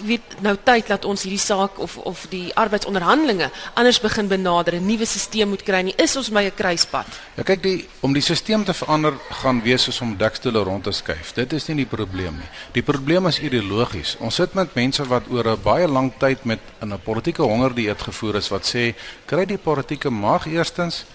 weet 0.05 0.41
nou 0.41 0.55
tyd 0.63 0.87
dat 0.87 1.05
ons 1.05 1.23
hierdie 1.23 1.39
saak 1.41 1.79
of 1.79 1.97
of 1.97 2.25
die 2.29 2.51
arbeidsonderhandelinge 2.55 3.49
anders 3.73 3.99
begin 3.99 4.27
benader, 4.27 4.73
'n 4.75 4.85
nuwe 4.85 5.05
stelsel 5.05 5.47
moet 5.47 5.63
kry 5.63 5.81
nie. 5.81 5.93
Is 5.97 6.15
ons 6.15 6.29
by 6.29 6.43
'n 6.43 6.55
kruispunt? 6.55 7.19
Ja 7.35 7.43
kyk, 7.43 7.63
die 7.63 7.87
om 7.99 8.13
die 8.13 8.21
stelsel 8.21 8.63
te 8.63 8.73
verander 8.73 9.13
gaan 9.29 9.61
wees 9.61 9.83
soos 9.83 10.01
om 10.01 10.17
dekstoele 10.17 10.63
rond 10.63 10.83
te 10.83 10.91
skuif. 10.91 11.33
Dit 11.33 11.53
is 11.53 11.67
nie 11.67 11.75
die 11.75 11.85
probleem 11.85 12.35
nie. 12.37 12.49
Die 12.71 12.83
probleem 12.83 13.27
is 13.27 13.39
ideologies. 13.39 14.15
Ons 14.19 14.35
sit 14.35 14.53
met 14.53 14.75
mense 14.75 15.03
wat 15.07 15.23
oor 15.29 15.47
'n 15.47 15.61
baie 15.63 15.87
lang 15.87 16.11
tyd 16.17 16.45
met 16.45 16.59
'n 16.81 16.99
politieke 17.03 17.41
hongerdieet 17.41 18.01
gevoer 18.01 18.35
is 18.35 18.49
wat 18.49 18.65
sê 18.75 18.95
kry 19.25 19.45
die 19.45 19.57
politieke 19.57 20.09
mag 20.09 20.45
eerstens 20.45 21.05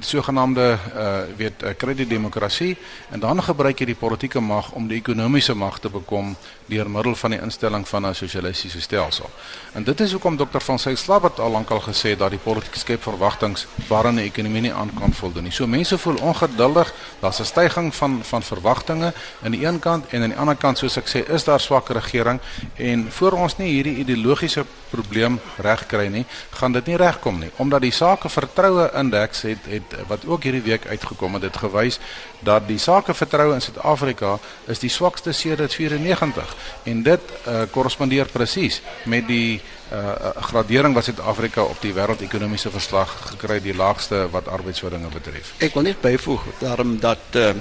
sogenaamde 0.00 0.78
uh 0.96 1.20
weet 1.36 1.62
uh, 1.62 1.70
kredietdemokrasie 1.76 2.76
en 3.10 3.20
dan 3.20 3.42
gebruik 3.42 3.78
jy 3.78 3.86
die 3.86 3.98
politieke 3.98 4.40
mag 4.40 4.72
om 4.72 4.88
die 4.88 4.98
ekonomiese 4.98 5.54
mag 5.54 5.78
te 5.78 5.90
bekom 5.90 6.36
deur 6.66 6.90
middel 6.90 7.14
van 7.14 7.30
die 7.30 7.40
instelling 7.40 7.88
van 7.88 8.06
'n 8.06 8.14
sosialistiese 8.14 8.80
stelsel. 8.80 9.30
En 9.72 9.84
dit 9.84 10.00
is 10.00 10.12
hoekom 10.12 10.36
Dr. 10.36 10.58
van 10.58 10.78
Sail 10.78 10.96
Slabbert 10.96 11.40
al 11.40 11.50
lankal 11.50 11.80
gesê 11.80 12.08
het 12.08 12.18
dat 12.18 12.30
die 12.30 12.38
politiek 12.38 12.74
skep 12.74 13.02
verwagtinge 13.02 13.66
waaraan 13.88 14.16
die 14.16 14.24
ekonomie 14.24 14.60
nie 14.60 14.72
aan 14.72 14.90
kan 14.98 15.12
voldoen 15.12 15.42
nie. 15.42 15.52
So 15.52 15.66
mense 15.66 15.98
voel 15.98 16.16
ongeduldig, 16.16 16.94
daar's 17.20 17.40
'n 17.40 17.44
stygings 17.44 17.96
van 17.96 18.20
van 18.24 18.42
verwagtinge 18.42 19.12
aan 19.42 19.50
die 19.50 19.66
een 19.66 19.78
kant 19.78 20.06
en 20.08 20.22
aan 20.22 20.28
die 20.28 20.38
ander 20.38 20.56
kant 20.56 20.78
soos 20.78 20.96
ek 20.96 21.08
sê 21.08 21.30
is 21.30 21.44
daar 21.44 21.60
swak 21.60 21.88
regering 21.88 22.40
en 22.74 23.12
voor 23.12 23.32
ons 23.32 23.56
nie 23.56 23.72
hierdie 23.72 23.96
ideologiese 23.96 24.64
probleem 24.90 25.40
regkry 25.56 26.06
nie, 26.06 26.26
gaan 26.50 26.72
dit 26.72 26.86
nie 26.86 26.96
regkom 26.96 27.38
nie 27.38 27.50
omdat 27.56 27.80
die 27.80 27.90
sake 27.90 28.28
vertroue 28.28 28.90
indeks 28.94 29.42
het 29.42 29.64
het 29.66 29.91
wat 30.08 30.26
ook 30.26 30.42
hierdie 30.42 30.62
week 30.62 30.86
uitgekom 30.86 31.34
het, 31.34 31.42
het 31.42 31.56
gewys 31.56 31.98
dat 32.40 32.66
die 32.68 32.78
sake 32.78 33.14
vertroue 33.14 33.54
in 33.54 33.60
Suid-Afrika 33.60 34.38
is 34.66 34.78
die 34.78 34.90
swakste 34.90 35.32
sedert 35.32 35.74
94 35.74 36.56
en 36.84 37.02
dit 37.02 37.20
uh, 37.46 37.62
korrespondeer 37.70 38.26
presies 38.32 38.80
met 39.04 39.26
die 39.26 39.60
uh, 39.92 40.14
gradering 40.48 40.94
wat 40.94 41.04
Suid-Afrika 41.04 41.62
op 41.62 41.80
die 41.80 41.94
wêreldekonomiese 41.94 42.70
verslag 42.70 43.12
gekry 43.32 43.60
het 43.60 43.68
die 43.68 43.76
laagste 43.76 44.26
wat 44.30 44.48
arbeidsverhoudinge 44.48 45.12
betref. 45.12 45.54
Ek 45.58 45.74
wil 45.74 45.88
net 45.90 46.00
byvoeg 46.00 46.46
daarom 46.60 46.98
dat 47.00 47.38
uh, 47.40 47.52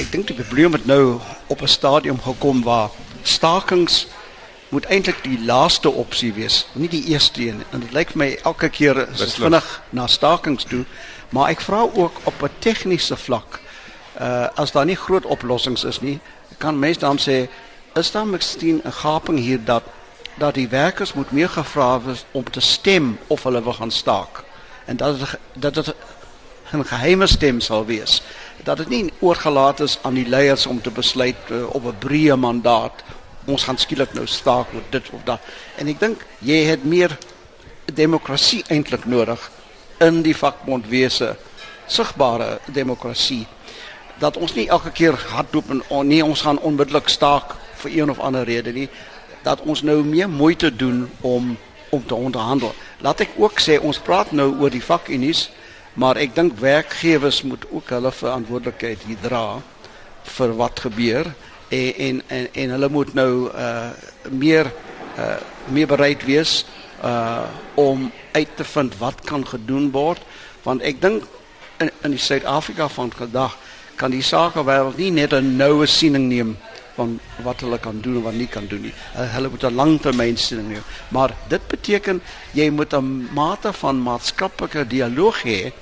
ek 0.00 0.10
dink 0.12 0.30
die 0.30 0.38
probleem 0.38 0.72
het 0.72 0.86
nou 0.86 1.20
op 1.46 1.62
'n 1.62 1.68
stadium 1.68 2.20
gekom 2.20 2.62
waar 2.62 2.90
stakings 3.22 4.06
moet 4.70 4.86
eintlik 4.86 5.22
die 5.22 5.38
laaste 5.44 5.90
opsie 5.90 6.32
wees, 6.32 6.66
nie 6.72 6.88
die 6.88 7.04
eerste 7.10 7.42
een. 7.42 7.62
En 7.70 7.82
dit 7.82 7.92
lyk 7.92 8.12
vir 8.14 8.18
my 8.22 8.28
elke 8.44 8.68
keer 8.70 9.02
is 9.08 9.34
vinnig 9.34 9.66
na 9.90 10.06
stakings 10.06 10.64
toe, 10.70 10.84
maar 11.34 11.50
ek 11.50 11.64
vra 11.66 11.82
ook 11.90 12.20
op 12.24 12.42
'n 12.42 12.58
tegniese 12.58 13.16
vlak. 13.16 13.60
Uh 14.20 14.46
as 14.54 14.72
daar 14.72 14.86
nie 14.86 14.96
groot 14.96 15.24
oplossings 15.24 15.84
is 15.84 16.00
nie, 16.00 16.20
kan 16.58 16.78
mens 16.78 16.98
dan 16.98 17.18
sê 17.18 17.48
is 17.94 18.10
daar 18.10 18.26
miskien 18.26 18.80
'n 18.84 18.92
gaping 18.92 19.38
hier 19.38 19.64
dat 19.64 19.82
dat 20.38 20.54
die 20.54 20.68
werkers 20.68 21.12
moet 21.12 21.30
meer 21.30 21.48
gevra 21.48 22.00
word 22.00 22.24
om 22.30 22.50
te 22.50 22.60
stem 22.60 23.18
of 23.26 23.42
hulle 23.42 23.62
wil 23.62 23.72
gaan 23.72 23.90
staak. 23.90 24.42
En 24.84 24.96
dat 24.96 25.20
het, 25.20 25.38
dat 25.52 25.74
dit 25.74 25.94
'n 26.72 26.84
geheime 26.84 27.26
stem 27.26 27.60
sal 27.60 27.84
wees. 27.86 28.22
Dat 28.64 28.76
dit 28.76 28.88
nie 28.88 29.12
oorgelaat 29.18 29.80
is 29.80 29.98
aan 30.02 30.14
die 30.14 30.28
leiers 30.28 30.66
om 30.66 30.82
te 30.82 30.90
besluit 30.90 31.36
uh, 31.50 31.74
op 31.74 31.84
'n 31.84 31.98
breë 31.98 32.36
mandaat 32.36 33.02
ons 33.50 33.66
gaan 33.66 33.78
skielik 33.78 34.14
nou 34.14 34.26
staak 34.26 34.74
oor 34.74 34.86
dit 34.90 35.10
of 35.12 35.22
dat. 35.24 35.40
En 35.78 35.88
ek 35.90 36.00
dink 36.00 36.26
jy 36.46 36.62
het 36.68 36.84
meer 36.84 37.16
demokrasie 37.94 38.62
eintlik 38.70 39.06
nodig 39.10 39.50
in 40.00 40.22
die 40.22 40.36
vakbondwese, 40.36 41.34
sigbare 41.90 42.58
demokrasie 42.70 43.46
dat 44.20 44.36
ons 44.36 44.52
nie 44.54 44.68
elke 44.68 44.92
keer 44.92 45.16
hardloop 45.32 45.70
en 45.72 45.80
oh, 45.88 46.02
nee 46.04 46.24
ons 46.24 46.42
gaan 46.44 46.60
onmiddellik 46.60 47.08
staak 47.08 47.54
vir 47.80 47.94
een 48.02 48.12
of 48.12 48.20
ander 48.20 48.44
rede 48.44 48.72
nie 48.76 48.88
dat 49.42 49.62
ons 49.64 49.82
nou 49.82 50.02
meer 50.04 50.28
moeite 50.28 50.68
doen 50.76 51.06
om 51.20 51.56
om 51.90 52.04
te 52.06 52.14
onderhandel. 52.14 52.70
Laat 53.02 53.24
ek 53.24 53.32
ook 53.34 53.58
sê 53.58 53.74
ons 53.82 53.98
praat 53.98 54.30
nou 54.30 54.52
oor 54.62 54.70
die 54.70 54.84
vakunies, 54.84 55.48
maar 55.98 56.20
ek 56.22 56.36
dink 56.36 56.60
werkgewers 56.62 57.40
moet 57.42 57.64
ook 57.66 57.90
hulle 57.90 58.12
verantwoordelikheid 58.14 59.02
hier 59.08 59.18
dra 59.24 59.58
vir 60.36 60.54
wat 60.60 60.84
gebeur 60.84 61.32
en 61.70 61.94
en 61.96 62.22
en, 62.26 62.46
en 62.52 62.70
hulle 62.76 62.88
moet 62.88 63.14
nou 63.14 63.32
uh 63.54 63.90
meer 64.30 64.70
uh 65.18 65.36
meer 65.70 65.86
bereid 65.86 66.24
wees 66.24 66.64
uh 67.04 67.46
om 67.74 68.10
uit 68.32 68.56
te 68.56 68.64
vind 68.64 68.98
wat 68.98 69.20
kan 69.24 69.46
gedoen 69.46 69.90
word 69.90 70.20
want 70.62 70.82
ek 70.82 71.00
dink 71.00 71.24
in 71.80 71.90
in 72.04 72.16
die 72.16 72.20
Suid-Afrika 72.20 72.88
van 72.88 73.12
vandag 73.16 73.56
kan 73.96 74.12
die 74.12 74.24
sakewêreld 74.24 74.98
nie 74.98 75.10
net 75.10 75.32
'n 75.32 75.56
noue 75.56 75.86
siening 75.86 76.28
neem 76.28 76.56
van 76.94 77.18
wat 77.44 77.60
hulle 77.64 77.78
kan 77.78 78.00
doen 78.00 78.16
en 78.20 78.22
wat 78.22 78.36
nie 78.36 78.48
kan 78.48 78.66
doen 78.66 78.82
nie. 78.88 78.94
Hulle 79.34 79.48
moet 79.48 79.64
'n 79.64 79.74
langtermyn 79.74 80.36
siening 80.36 80.68
neem. 80.68 80.86
Maar 81.08 81.34
dit 81.48 81.66
beteken 81.68 82.22
jy 82.52 82.70
moet 82.70 82.94
'n 82.94 83.28
mate 83.34 83.72
van 83.72 84.02
maatskaplike 84.02 84.86
dialoog 84.86 85.42
hê 85.42 85.72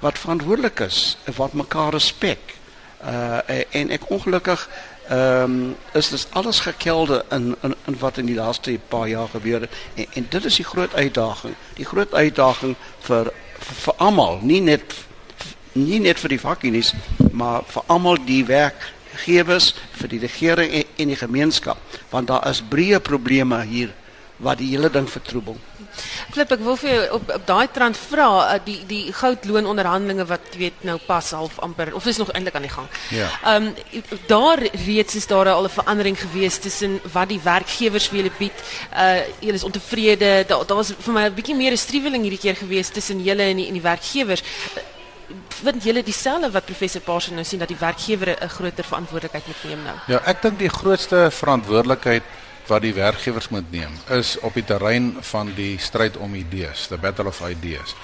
wat 0.00 0.18
verantwoordelik 0.18 0.80
is 0.80 1.18
wat 1.36 1.52
mekaar 1.52 1.92
respek. 1.92 2.56
Uh 3.04 3.38
en 3.70 3.90
ek 3.90 4.10
ongelukkig 4.10 4.68
ehm 5.08 5.42
um, 5.42 5.76
is 5.92 6.08
dit 6.08 6.26
alles 6.30 6.60
gekelde 6.60 7.24
in, 7.30 7.56
in 7.62 7.74
in 7.86 7.98
wat 7.98 8.18
in 8.18 8.26
die 8.26 8.34
laaste 8.34 8.78
paar 8.88 9.08
jaar 9.08 9.28
gebeur 9.28 9.60
het. 9.60 9.70
En, 9.94 10.06
en 10.12 10.26
dit 10.28 10.44
is 10.44 10.56
die 10.56 10.64
groot 10.64 10.94
uitdaging. 10.94 11.54
Die 11.74 11.84
groot 11.84 12.14
uitdaging 12.14 12.76
vir 13.00 13.32
vir, 13.58 13.74
vir 13.74 13.94
almal 13.96 14.38
nie 14.42 14.60
net 14.60 14.94
nie 15.72 16.00
net 16.00 16.18
vir 16.18 16.28
die 16.28 16.40
vakkies 16.40 16.94
maar 17.32 17.62
vir 17.68 17.82
almal 17.86 18.18
die 18.24 18.44
werkgewers 18.44 19.74
vir 19.92 20.08
die 20.08 20.18
regering 20.18 20.72
en, 20.72 20.84
en 20.96 21.08
die 21.08 21.22
gemeenskap. 21.22 21.78
Want 22.10 22.26
daar 22.26 22.48
is 22.50 22.62
breë 22.62 23.00
probleme 23.00 23.62
hier 23.64 23.94
wat 24.36 24.58
die 24.58 24.68
hele 24.68 24.90
ding 24.90 25.08
vertroebel 25.10 25.56
Flip, 26.32 26.50
ek 26.52 26.62
wil 26.64 26.76
vir 26.80 26.90
jou 26.90 27.02
op 27.16 27.30
op 27.36 27.44
daai 27.48 27.68
trant 27.72 27.96
vra 27.96 28.26
uh, 28.42 28.56
die 28.64 28.78
die 28.88 29.12
goudloon 29.16 29.68
onderhandelinge 29.70 30.26
wat 30.28 30.50
jy 30.52 30.66
weet 30.66 30.84
nou 30.88 30.96
pas 31.06 31.30
half 31.36 31.58
amper 31.64 31.92
of 31.96 32.06
is 32.10 32.20
nog 32.20 32.32
eintlik 32.34 32.58
aan 32.58 32.66
die 32.66 32.72
gang. 32.72 32.88
Ja. 33.14 33.28
Ehm 33.52 33.70
um, 33.70 34.18
daar 34.28 34.62
reeds 34.86 35.16
is 35.20 35.26
daar 35.30 35.48
al 35.52 35.68
'n 35.68 35.76
verandering 35.78 36.18
gewees 36.20 36.58
tussen 36.58 37.00
wat 37.12 37.28
die 37.28 37.40
werkgewers 37.42 38.08
vir 38.08 38.18
julle 38.20 38.34
bied. 38.38 38.58
Uh 38.92 39.20
julle 39.40 39.58
is 39.60 39.64
ontevrede. 39.64 40.44
Daar 40.48 40.66
daar 40.66 40.76
was 40.76 40.92
vir 40.98 41.12
my 41.14 41.24
'n 41.28 41.34
bietjie 41.34 41.56
meer 41.56 41.72
'n 41.72 41.84
struweling 41.86 42.22
hierdie 42.22 42.44
keer 42.44 42.56
gewees 42.56 42.88
tussen 42.88 43.22
julle 43.22 43.42
en 43.42 43.56
die 43.56 43.66
en 43.66 43.72
die 43.72 43.88
werkgewers. 43.92 44.42
Vind 45.48 45.84
julle 45.84 46.02
dieselfde 46.02 46.50
wat 46.50 46.64
professor 46.64 47.00
Paarse 47.00 47.32
nou 47.32 47.44
sien 47.44 47.58
dat 47.58 47.68
die 47.68 47.80
werkgewer 47.80 48.36
'n 48.40 48.48
groter 48.48 48.84
verantwoordelikheid 48.84 49.46
moet 49.46 49.64
neem 49.64 49.82
nou? 49.82 49.96
Ja, 50.06 50.20
ek 50.24 50.42
dink 50.42 50.58
die 50.58 50.68
grootste 50.68 51.30
verantwoordelikheid 51.30 52.22
wat 52.68 52.82
die 52.82 52.94
werkgewers 52.94 53.48
moet 53.48 53.70
neem 53.70 53.92
is 54.18 54.36
op 54.40 54.54
die 54.54 54.64
terrein 54.64 55.16
van 55.20 55.52
die 55.56 55.78
stryd 55.78 56.16
om 56.16 56.34
idees, 56.34 56.86
the 56.88 56.98
battle 56.98 57.26
of 57.30 57.40
ideas. 57.48 57.94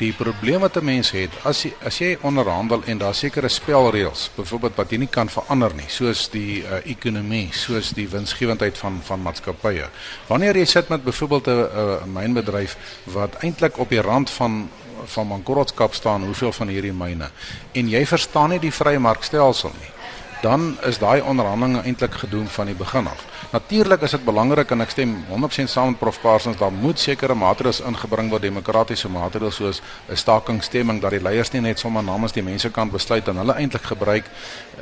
Die 0.00 0.12
probleem 0.16 0.60
wat 0.60 0.76
'n 0.76 0.84
mens 0.84 1.10
het, 1.10 1.30
as 1.44 1.62
jy 1.62 1.72
as 1.84 1.98
jy 1.98 2.16
onderhandel 2.22 2.82
en 2.86 2.98
daar 2.98 3.14
sekere 3.14 3.48
spelreëls, 3.48 4.30
byvoorbeeld 4.36 4.76
wat 4.76 4.90
jy 4.90 4.98
nie 4.98 5.08
kan 5.08 5.28
verander 5.28 5.74
nie, 5.74 5.88
soos 5.88 6.28
die 6.30 6.62
uh, 6.62 6.80
ekonomie, 6.84 7.48
soos 7.52 7.90
die 7.90 8.08
winsgewendheid 8.08 8.78
van 8.78 9.00
van 9.02 9.22
maatskappye. 9.22 9.88
Wanneer 10.26 10.56
jy 10.56 10.64
sit 10.64 10.88
met 10.88 11.04
byvoorbeeld 11.04 11.46
'n 11.46 11.50
uh, 11.50 12.04
mynbedryf 12.04 12.76
wat 13.04 13.36
eintlik 13.42 13.78
op 13.78 13.88
die 13.88 14.00
rand 14.00 14.30
van 14.30 14.70
van 15.04 15.28
bankrotskap 15.28 15.94
staan, 15.94 16.24
hoeveel 16.24 16.52
van 16.52 16.68
hierdie 16.68 16.92
myne 16.92 17.30
en 17.72 17.88
jy 17.88 18.06
verstaan 18.06 18.50
nie 18.50 18.58
die 18.58 18.72
vrye 18.72 18.98
markstelsel 18.98 19.72
nie, 19.80 19.90
dan 20.40 20.78
is 20.86 20.98
daai 20.98 21.20
onderhandelinge 21.20 21.82
eintlik 21.84 22.14
gedoen 22.14 22.46
van 22.48 22.66
die 22.66 22.74
begin 22.74 23.06
af. 23.06 23.24
Natuurlik 23.52 24.02
is 24.02 24.10
dit 24.10 24.24
belangrik 24.24 24.70
en 24.70 24.80
ek 24.80 24.90
stem 24.90 25.16
100% 25.28 25.68
saam 25.68 25.92
met 25.92 25.98
Prof 25.98 26.20
Parsons 26.20 26.58
dat 26.58 26.70
moet 26.72 26.98
sekere 26.98 27.34
maatreëls 27.34 27.80
ingebring 27.84 28.30
word 28.30 28.42
demokratiese 28.42 29.08
maatreëls 29.08 29.56
soos 29.60 29.82
'n 30.08 30.16
stakingstemming 30.16 31.00
dat 31.00 31.10
die 31.10 31.22
leiers 31.22 31.52
nie 31.52 31.60
net 31.60 31.78
sommer 31.78 32.02
namens 32.02 32.32
die 32.32 32.42
mense 32.42 32.70
kan 32.70 32.90
besluit 32.90 33.28
en 33.28 33.36
hulle 33.36 33.54
eintlik 33.54 33.82
gebruik 33.82 34.24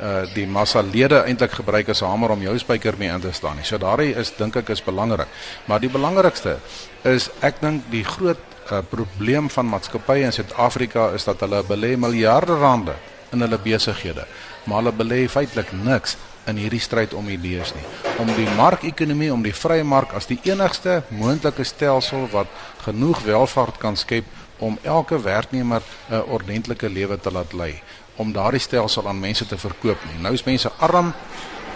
uh 0.01 0.23
die 0.33 0.47
massa 0.47 0.81
lede 0.81 1.23
eintlik 1.23 1.51
gebruik 1.51 1.89
as 1.89 2.01
'n 2.01 2.05
hamer 2.05 2.31
om 2.31 2.41
jou 2.41 2.57
spyker 2.57 2.93
mee 2.97 3.09
in 3.09 3.19
te 3.19 3.31
staan 3.31 3.55
nie. 3.55 3.65
So 3.65 3.77
daardie 3.77 4.15
is 4.15 4.31
dink 4.37 4.55
ek 4.55 4.69
is 4.69 4.83
belangrik. 4.83 5.27
Maar 5.65 5.79
die 5.79 5.89
belangrikste 5.89 6.57
is 7.03 7.29
ek 7.41 7.61
dink 7.61 7.83
die 7.89 8.03
groot 8.03 8.37
uh, 8.71 8.79
probleem 8.89 9.49
van 9.49 9.65
maatskappye 9.65 10.25
in 10.25 10.31
Suid-Afrika 10.31 11.11
is 11.13 11.23
dat 11.23 11.39
hulle 11.39 11.63
belê 11.63 11.97
miljarde 11.97 12.53
rande 12.53 12.95
in 13.31 13.41
hulle 13.41 13.59
besighede, 13.61 14.25
maar 14.69 14.83
hulle 14.83 14.93
belê 14.93 15.23
feitelik 15.31 15.71
niks 15.73 16.17
in 16.49 16.59
hierdie 16.61 16.81
stryd 16.81 17.13
om 17.17 17.29
idees 17.29 17.73
nie. 17.75 17.85
Om 18.21 18.29
die 18.37 18.47
markekonomie, 18.57 19.31
om 19.33 19.41
die 19.45 19.55
vrye 19.55 19.83
mark 19.83 20.13
as 20.17 20.29
die 20.29 20.39
enigste 20.49 21.01
moontlike 21.09 21.65
stelsel 21.67 22.27
wat 22.33 22.51
genoeg 22.85 23.23
welvaart 23.25 23.81
kan 23.81 23.97
skep 23.97 24.29
om 24.59 24.77
elke 24.83 25.17
werknemer 25.23 25.81
'n 26.09 26.23
ordentlike 26.27 26.89
lewe 26.89 27.17
te 27.17 27.31
laat 27.31 27.53
lei, 27.53 27.81
om 28.15 28.33
daardie 28.33 28.59
stelsel 28.59 29.07
aan 29.07 29.19
mense 29.19 29.45
te 29.47 29.57
verkoop 29.57 29.97
nie. 30.05 30.21
Nou 30.21 30.33
is 30.33 30.43
mense 30.43 30.71
arm 30.77 31.13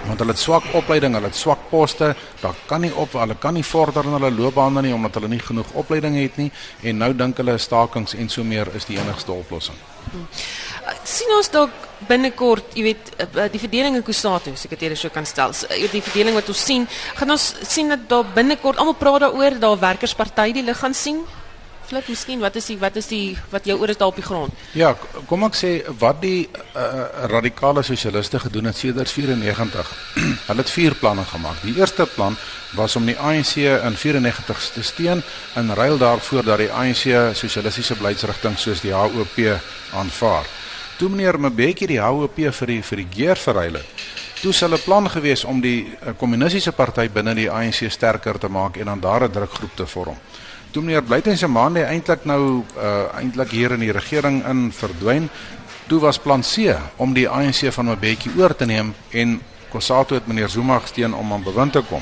want 0.08 0.20
hulle 0.20 0.36
het 0.36 0.42
swak 0.42 0.64
opleiding, 0.74 1.16
hulle 1.16 1.32
het 1.32 1.40
swak 1.40 1.70
poste, 1.70 2.14
daar 2.42 2.56
kan 2.68 2.82
nie 2.82 2.94
op 2.96 3.14
hulle 3.18 3.36
kan 3.40 3.54
nie 3.54 3.64
vorder 3.64 4.06
in 4.06 4.18
hulle 4.18 4.32
loopbane 4.32 4.82
nie 4.82 4.94
omdat 4.94 5.16
hulle 5.20 5.32
nie 5.32 5.40
genoeg 5.40 5.74
opleiding 5.74 6.20
het 6.20 6.38
nie 6.38 6.52
en 6.84 6.98
nou 6.98 7.14
dink 7.14 7.38
hulle 7.38 7.58
stakings 7.58 8.16
en 8.16 8.30
so 8.30 8.44
meer 8.44 8.70
is 8.76 8.86
die 8.86 9.00
enigste 9.00 9.32
oplossing. 9.32 9.78
Hmm 10.12 10.28
sien 11.08 11.32
ons 11.36 11.50
dalk 11.52 11.74
binnekort, 12.08 12.74
jy 12.76 12.84
weet, 12.90 13.12
eh, 13.18 13.28
eh, 13.44 13.52
die 13.52 13.62
verdeling 13.62 13.96
in 13.96 14.04
Kusatu, 14.04 14.54
as 14.54 14.66
ek 14.66 14.76
dit 14.76 14.90
eers 14.90 15.00
so 15.00 15.10
kan 15.10 15.26
stel. 15.26 15.54
Eh, 15.70 15.88
die 15.92 16.02
verdeling 16.02 16.36
wat 16.36 16.48
ons 16.48 16.64
sien, 16.66 16.88
gaan 17.16 17.32
ons 17.32 17.56
sien 17.68 17.90
dat 17.90 18.08
daar 18.10 18.26
binnekort 18.26 18.78
almal 18.78 18.96
praat 18.96 19.22
daaroor, 19.22 19.60
daar 19.60 19.80
werkersparty 19.80 20.52
die 20.54 20.64
lig 20.64 20.78
gaan 20.78 20.94
sien. 20.94 21.24
Flip, 21.86 22.08
miskien, 22.08 22.40
wat 22.40 22.56
is 22.56 22.66
die 22.72 22.78
wat 22.80 22.96
is 22.96 23.08
die 23.08 23.38
wat 23.52 23.66
jou 23.66 23.80
oor 23.80 23.90
is 23.90 23.98
daar 23.98 24.08
op 24.08 24.16
die 24.16 24.26
grond? 24.26 24.54
Ja, 24.74 24.94
kom 25.28 25.44
ek 25.44 25.58
sê 25.60 25.72
wat 26.00 26.22
die 26.24 26.48
uh, 26.48 27.28
radikale 27.32 27.84
sosialiste 27.84 28.40
gedoen 28.40 28.72
het 28.72 28.78
sedert 28.78 29.12
94. 29.12 29.92
Hulle 30.48 30.64
het 30.64 30.74
vier 30.74 30.96
planne 30.96 31.26
gemaak. 31.28 31.62
Die 31.62 31.76
eerste 31.78 32.08
plan 32.16 32.38
was 32.78 32.96
om 32.96 33.06
die 33.06 33.18
ANC 33.20 33.56
in 33.62 33.96
94 34.00 34.66
te 34.74 34.84
steun 34.84 35.24
in 35.60 35.72
ruil 35.76 35.98
daarvoor 35.98 36.44
dat 36.44 36.64
die 36.64 36.72
ANC 36.72 37.36
sosialistiese 37.38 38.00
beleidsrigting 38.00 38.58
soos 38.58 38.82
die 38.82 38.96
HOP 38.96 39.40
aanvaar 39.94 40.48
toe 40.98 41.10
meneer 41.10 41.36
Mbeki 41.36 41.88
die 41.90 42.00
HOP 42.00 42.38
vir 42.38 42.70
die 42.70 42.82
vir 42.86 43.02
die 43.02 43.08
geer 43.12 43.40
verruil 43.40 43.80
het. 43.80 44.04
Toe 44.42 44.54
sal 44.54 44.74
'n 44.74 44.84
plan 44.86 45.10
gewees 45.10 45.44
om 45.44 45.62
die 45.62 45.88
eh, 46.00 46.14
kommunistiese 46.18 46.72
party 46.72 47.10
binne 47.10 47.34
die 47.36 47.50
ANC 47.50 47.90
sterker 47.90 48.40
te 48.40 48.48
maak 48.48 48.78
en 48.78 48.86
dan 48.86 49.00
daar 49.00 49.24
'n 49.24 49.32
drukgroep 49.32 49.76
te 49.76 49.86
vorm. 49.86 50.18
Toe 50.74 50.82
meneer 50.82 51.04
Blyten 51.06 51.38
se 51.38 51.46
maande 51.48 51.84
eintlik 51.86 52.24
nou 52.26 52.64
uh, 52.82 53.04
eintlik 53.14 53.52
hier 53.54 53.76
in 53.76 53.84
die 53.84 53.92
regering 53.94 54.40
in 54.50 54.72
verdwyn, 54.74 55.28
toe 55.86 56.00
was 56.02 56.18
plan 56.18 56.42
C 56.42 56.74
om 56.98 57.12
die 57.14 57.28
ANC 57.30 57.68
van 57.76 57.92
Mbeki 57.92 58.32
oor 58.40 58.56
te 58.58 58.66
neem 58.66 58.90
en 59.12 59.36
Kosato 59.70 60.18
het 60.18 60.26
meneer 60.26 60.50
Zuma 60.50 60.80
gesteun 60.82 61.14
om 61.14 61.34
aan 61.34 61.46
bewind 61.46 61.78
te 61.78 61.84
kom. 61.86 62.02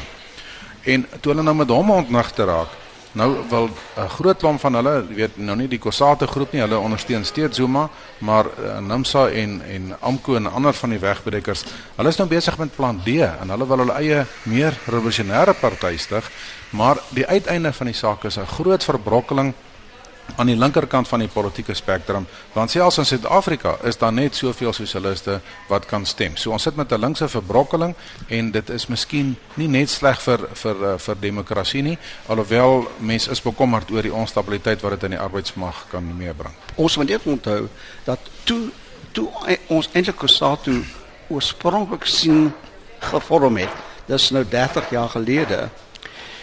En 0.88 1.04
toe 1.20 1.34
hulle 1.34 1.44
nou 1.44 1.56
met 1.56 1.70
hom 1.70 1.92
ontnig 1.92 2.32
te 2.32 2.48
raak, 2.48 2.72
Nou 3.12 3.36
wil 3.50 3.70
'n 3.98 4.10
groot 4.10 4.38
klomp 4.38 4.60
van 4.60 4.74
hulle, 4.74 5.06
jy 5.10 5.16
weet 5.16 5.38
nou 5.38 5.56
nie 5.56 5.68
die 5.68 5.80
Kosate 5.80 6.28
groep 6.28 6.52
nie, 6.52 6.62
hulle 6.62 6.78
ondersteun 6.78 7.26
steeds 7.26 7.58
Zuma, 7.58 7.90
maar 8.18 8.46
uh, 8.46 8.80
Nimsa 8.80 9.28
en 9.30 9.62
en 9.62 9.96
Amko 10.00 10.36
en 10.36 10.48
ander 10.48 10.74
van 10.74 10.90
die 10.90 11.00
wegbreekers, 11.00 11.64
hulle 11.96 12.10
is 12.10 12.18
nou 12.18 12.28
besig 12.30 12.58
met 12.58 12.76
plan 12.76 13.02
D 13.04 13.08
en 13.08 13.50
hulle 13.50 13.68
wil 13.68 13.78
hulle 13.78 13.94
eie 13.94 14.26
meer 14.44 14.78
revolusionêre 14.86 15.54
party 15.54 15.98
stig, 15.98 16.32
maar 16.70 16.98
die 17.10 17.28
uiteinde 17.28 17.74
van 17.74 17.88
die 17.88 17.96
saak 17.96 18.24
is 18.24 18.38
'n 18.38 18.46
groot 18.46 18.84
verbrokkeling 18.84 19.54
aan 20.36 20.48
die 20.48 20.56
linkerkant 20.56 21.08
van 21.08 21.20
die 21.20 21.30
politieke 21.32 21.74
spektrum 21.74 22.28
want 22.54 22.72
selfs 22.72 22.98
in 22.98 23.06
Suid-Afrika 23.06 23.76
is 23.84 23.98
daar 23.98 24.14
net 24.14 24.36
soveel 24.36 24.74
sosialiste 24.74 25.40
wat 25.70 25.86
kan 25.86 26.06
stem. 26.06 26.38
So 26.38 26.52
ons 26.52 26.64
sit 26.64 26.76
met 26.76 26.92
'n 26.92 27.00
linkse 27.00 27.28
verbrokkeling 27.28 27.96
en 28.28 28.52
dit 28.52 28.70
is 28.70 28.88
miskien 28.88 29.36
nie 29.56 29.68
net 29.68 29.90
sleg 29.90 30.22
vir 30.22 30.48
vir 30.54 30.76
eh, 30.84 30.98
vir 30.98 31.16
demokrasie 31.20 31.82
nie 31.82 31.98
alhoewel 32.28 32.88
mense 33.00 33.32
is 33.32 33.42
bekommerd 33.42 33.92
oor 33.92 34.02
die 34.02 34.14
onstabiliteit 34.14 34.82
wat 34.82 34.92
dit 34.92 35.04
in 35.04 35.12
die 35.12 35.20
arbeidsmag 35.20 35.86
kan 35.92 36.18
meebring. 36.18 36.54
Ons 36.76 36.98
moet 36.98 37.10
net 37.10 37.22
onthou 37.26 37.68
dat 38.06 38.20
toe 38.44 38.70
toe 39.12 39.28
ons 39.68 39.90
eintlik 39.94 40.18
Kusatu 40.18 40.84
oorspronklik 41.28 42.06
sien 42.06 42.52
gevorm 43.00 43.58
het. 43.58 43.74
Dis 44.08 44.30
nou 44.32 44.44
30 44.48 44.90
jaar 44.90 45.10
gelede 45.10 45.70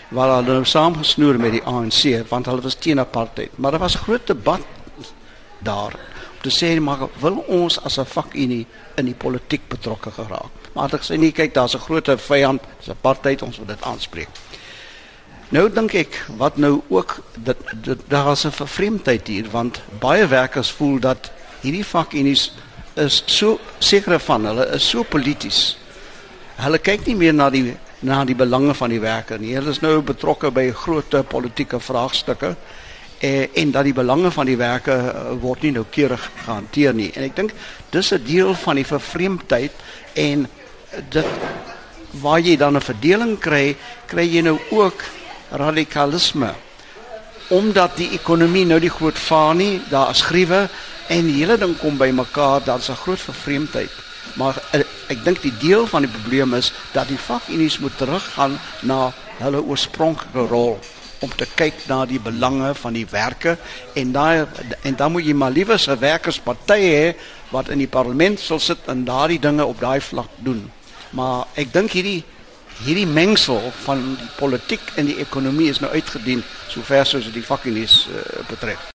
waar 0.09 0.37
hulle 0.37 0.53
nou 0.53 0.65
saamgesnoer 0.65 1.39
met 1.41 1.53
die 1.59 1.65
ANC 1.65 2.29
want 2.29 2.47
hulle 2.47 2.65
was 2.65 2.79
teen 2.81 3.01
apartheid. 3.01 3.59
Maar 3.59 3.71
daar 3.71 3.87
was 3.87 3.95
groot 3.95 4.27
debat 4.27 4.61
daar 5.59 5.95
om 5.95 6.45
te 6.45 6.53
sê 6.55 6.81
maar 6.81 7.09
wil 7.21 7.43
ons 7.47 7.81
as 7.85 7.99
'n 7.99 8.05
vakunie 8.07 8.67
in 8.97 9.05
die 9.05 9.15
politiek 9.15 9.69
betrokke 9.69 10.11
geraak. 10.11 10.51
Maar 10.73 10.95
ek 10.95 11.03
sê 11.03 11.19
nee, 11.19 11.33
kyk, 11.33 11.55
daar's 11.55 11.75
'n 11.75 11.79
groot 11.79 12.09
vyand, 12.21 12.63
dis 12.79 12.89
apartheid, 12.89 13.43
ons 13.43 13.59
moet 13.59 13.69
dit 13.69 13.83
aanspreek. 13.83 14.29
Nou 15.49 15.69
dink 15.73 15.95
ek 15.95 16.25
wat 16.37 16.57
nou 16.57 16.83
ook 16.89 17.23
dit, 17.37 17.57
dit 17.83 17.99
daar 18.09 18.33
is 18.33 18.45
'n 18.45 18.51
vervreemdheid 18.51 19.27
hier 19.27 19.51
want 19.51 19.81
baie 19.99 20.27
werkers 20.27 20.71
voel 20.71 21.01
dat 21.01 21.31
hierdie 21.61 21.85
vakunies 21.85 22.53
is 22.95 23.23
so 23.27 23.59
sekere 23.79 24.19
van 24.19 24.45
hulle 24.45 24.67
is 24.75 24.89
so 24.89 25.03
polities. 25.03 25.77
Hulle 26.57 26.79
kyk 26.79 27.07
nie 27.07 27.17
meer 27.17 27.35
na 27.35 27.51
die 27.51 27.77
na 28.01 28.25
die 28.25 28.37
belange 28.39 28.75
van 28.75 28.91
die 28.91 29.01
werker 29.01 29.41
nie. 29.41 29.55
Hulle 29.57 29.71
is 29.75 29.83
nou 29.83 30.01
betrokke 30.03 30.51
by 30.55 30.71
groot 30.71 31.15
politieke 31.29 31.81
vraagstukke 31.81 32.55
eh, 33.19 33.49
en 33.59 33.73
dat 33.75 33.85
die 33.85 33.97
belange 33.97 34.31
van 34.31 34.47
die 34.47 34.57
werker 34.57 35.09
uh, 35.09 35.33
word 35.43 35.63
nie 35.63 35.73
noukeurig 35.75 36.31
gehanteer 36.45 36.95
nie. 36.95 37.11
En 37.17 37.27
ek 37.27 37.37
dink 37.37 37.55
dis 37.91 38.13
'n 38.13 38.23
deel 38.25 38.55
van 38.55 38.77
die 38.77 38.87
vervreemdheid 38.87 39.73
en 40.15 40.47
dit 41.11 41.27
waar 42.23 42.41
jy 42.41 42.57
dan 42.57 42.77
'n 42.77 42.81
verdeling 42.81 43.39
kry, 43.39 43.77
kry 44.07 44.27
jy 44.27 44.43
nou 44.43 44.59
ook 44.71 45.03
radikalisme. 45.51 46.55
Omdat 47.49 47.97
die 47.97 48.11
ekonomie 48.13 48.67
nou 48.67 48.81
die 48.81 48.91
groot 48.91 49.19
vaar 49.19 49.55
nie, 49.55 49.81
daar 49.91 50.11
is 50.11 50.23
gruwe 50.23 50.69
en 51.09 51.27
die 51.27 51.41
hele 51.41 51.59
ding 51.59 51.79
kom 51.79 51.97
by 51.97 52.11
mekaar, 52.11 52.65
daar's 52.65 52.89
'n 52.89 52.95
groot 52.95 53.21
vervreemdheid. 53.21 54.08
Maar 54.39 54.61
uh, 54.75 54.85
ek 55.13 55.25
dink 55.25 55.43
die 55.43 55.55
deel 55.61 55.87
van 55.91 56.07
die 56.07 56.13
probleem 56.13 56.55
is 56.59 56.71
dat 56.95 57.11
die 57.11 57.19
vakunies 57.19 57.81
moet 57.83 57.97
teruggaan 57.99 58.59
na 58.87 59.11
hulle 59.41 59.63
oorspronklike 59.63 60.47
rol 60.51 60.79
om 61.27 61.31
te 61.35 61.47
kyk 61.59 61.75
na 61.91 62.05
die 62.07 62.21
belange 62.23 62.71
van 62.79 62.95
die 62.95 63.07
werke 63.11 63.57
en 63.99 64.13
daai 64.15 64.47
en 64.87 64.97
dan 64.99 65.13
moet 65.13 65.27
jy 65.27 65.35
maar 65.35 65.51
liewer 65.51 65.79
'n 65.79 65.99
werkersparty 65.99 66.81
hê 66.81 67.15
wat 67.51 67.69
in 67.69 67.79
die 67.79 67.91
parlement 67.91 68.41
sal 68.41 68.59
sit 68.59 68.79
en 68.87 69.05
daardie 69.05 69.41
dinge 69.41 69.65
op 69.65 69.81
daai 69.81 70.01
vlak 70.01 70.31
doen. 70.37 70.71
Maar 71.11 71.47
ek 71.55 71.73
dink 71.73 71.91
hierdie 71.91 72.25
hierdie 72.85 73.07
mengsel 73.07 73.73
van 73.85 74.05
die 74.21 74.31
politiek 74.37 74.93
en 74.95 75.07
die 75.11 75.19
ekonomie 75.19 75.71
is 75.71 75.81
nou 75.83 75.91
uitgedien 75.91 76.45
sover 76.69 77.07
soos 77.07 77.33
die 77.35 77.43
vakunies 77.43 78.07
uh, 78.07 78.23
betref. 78.47 78.93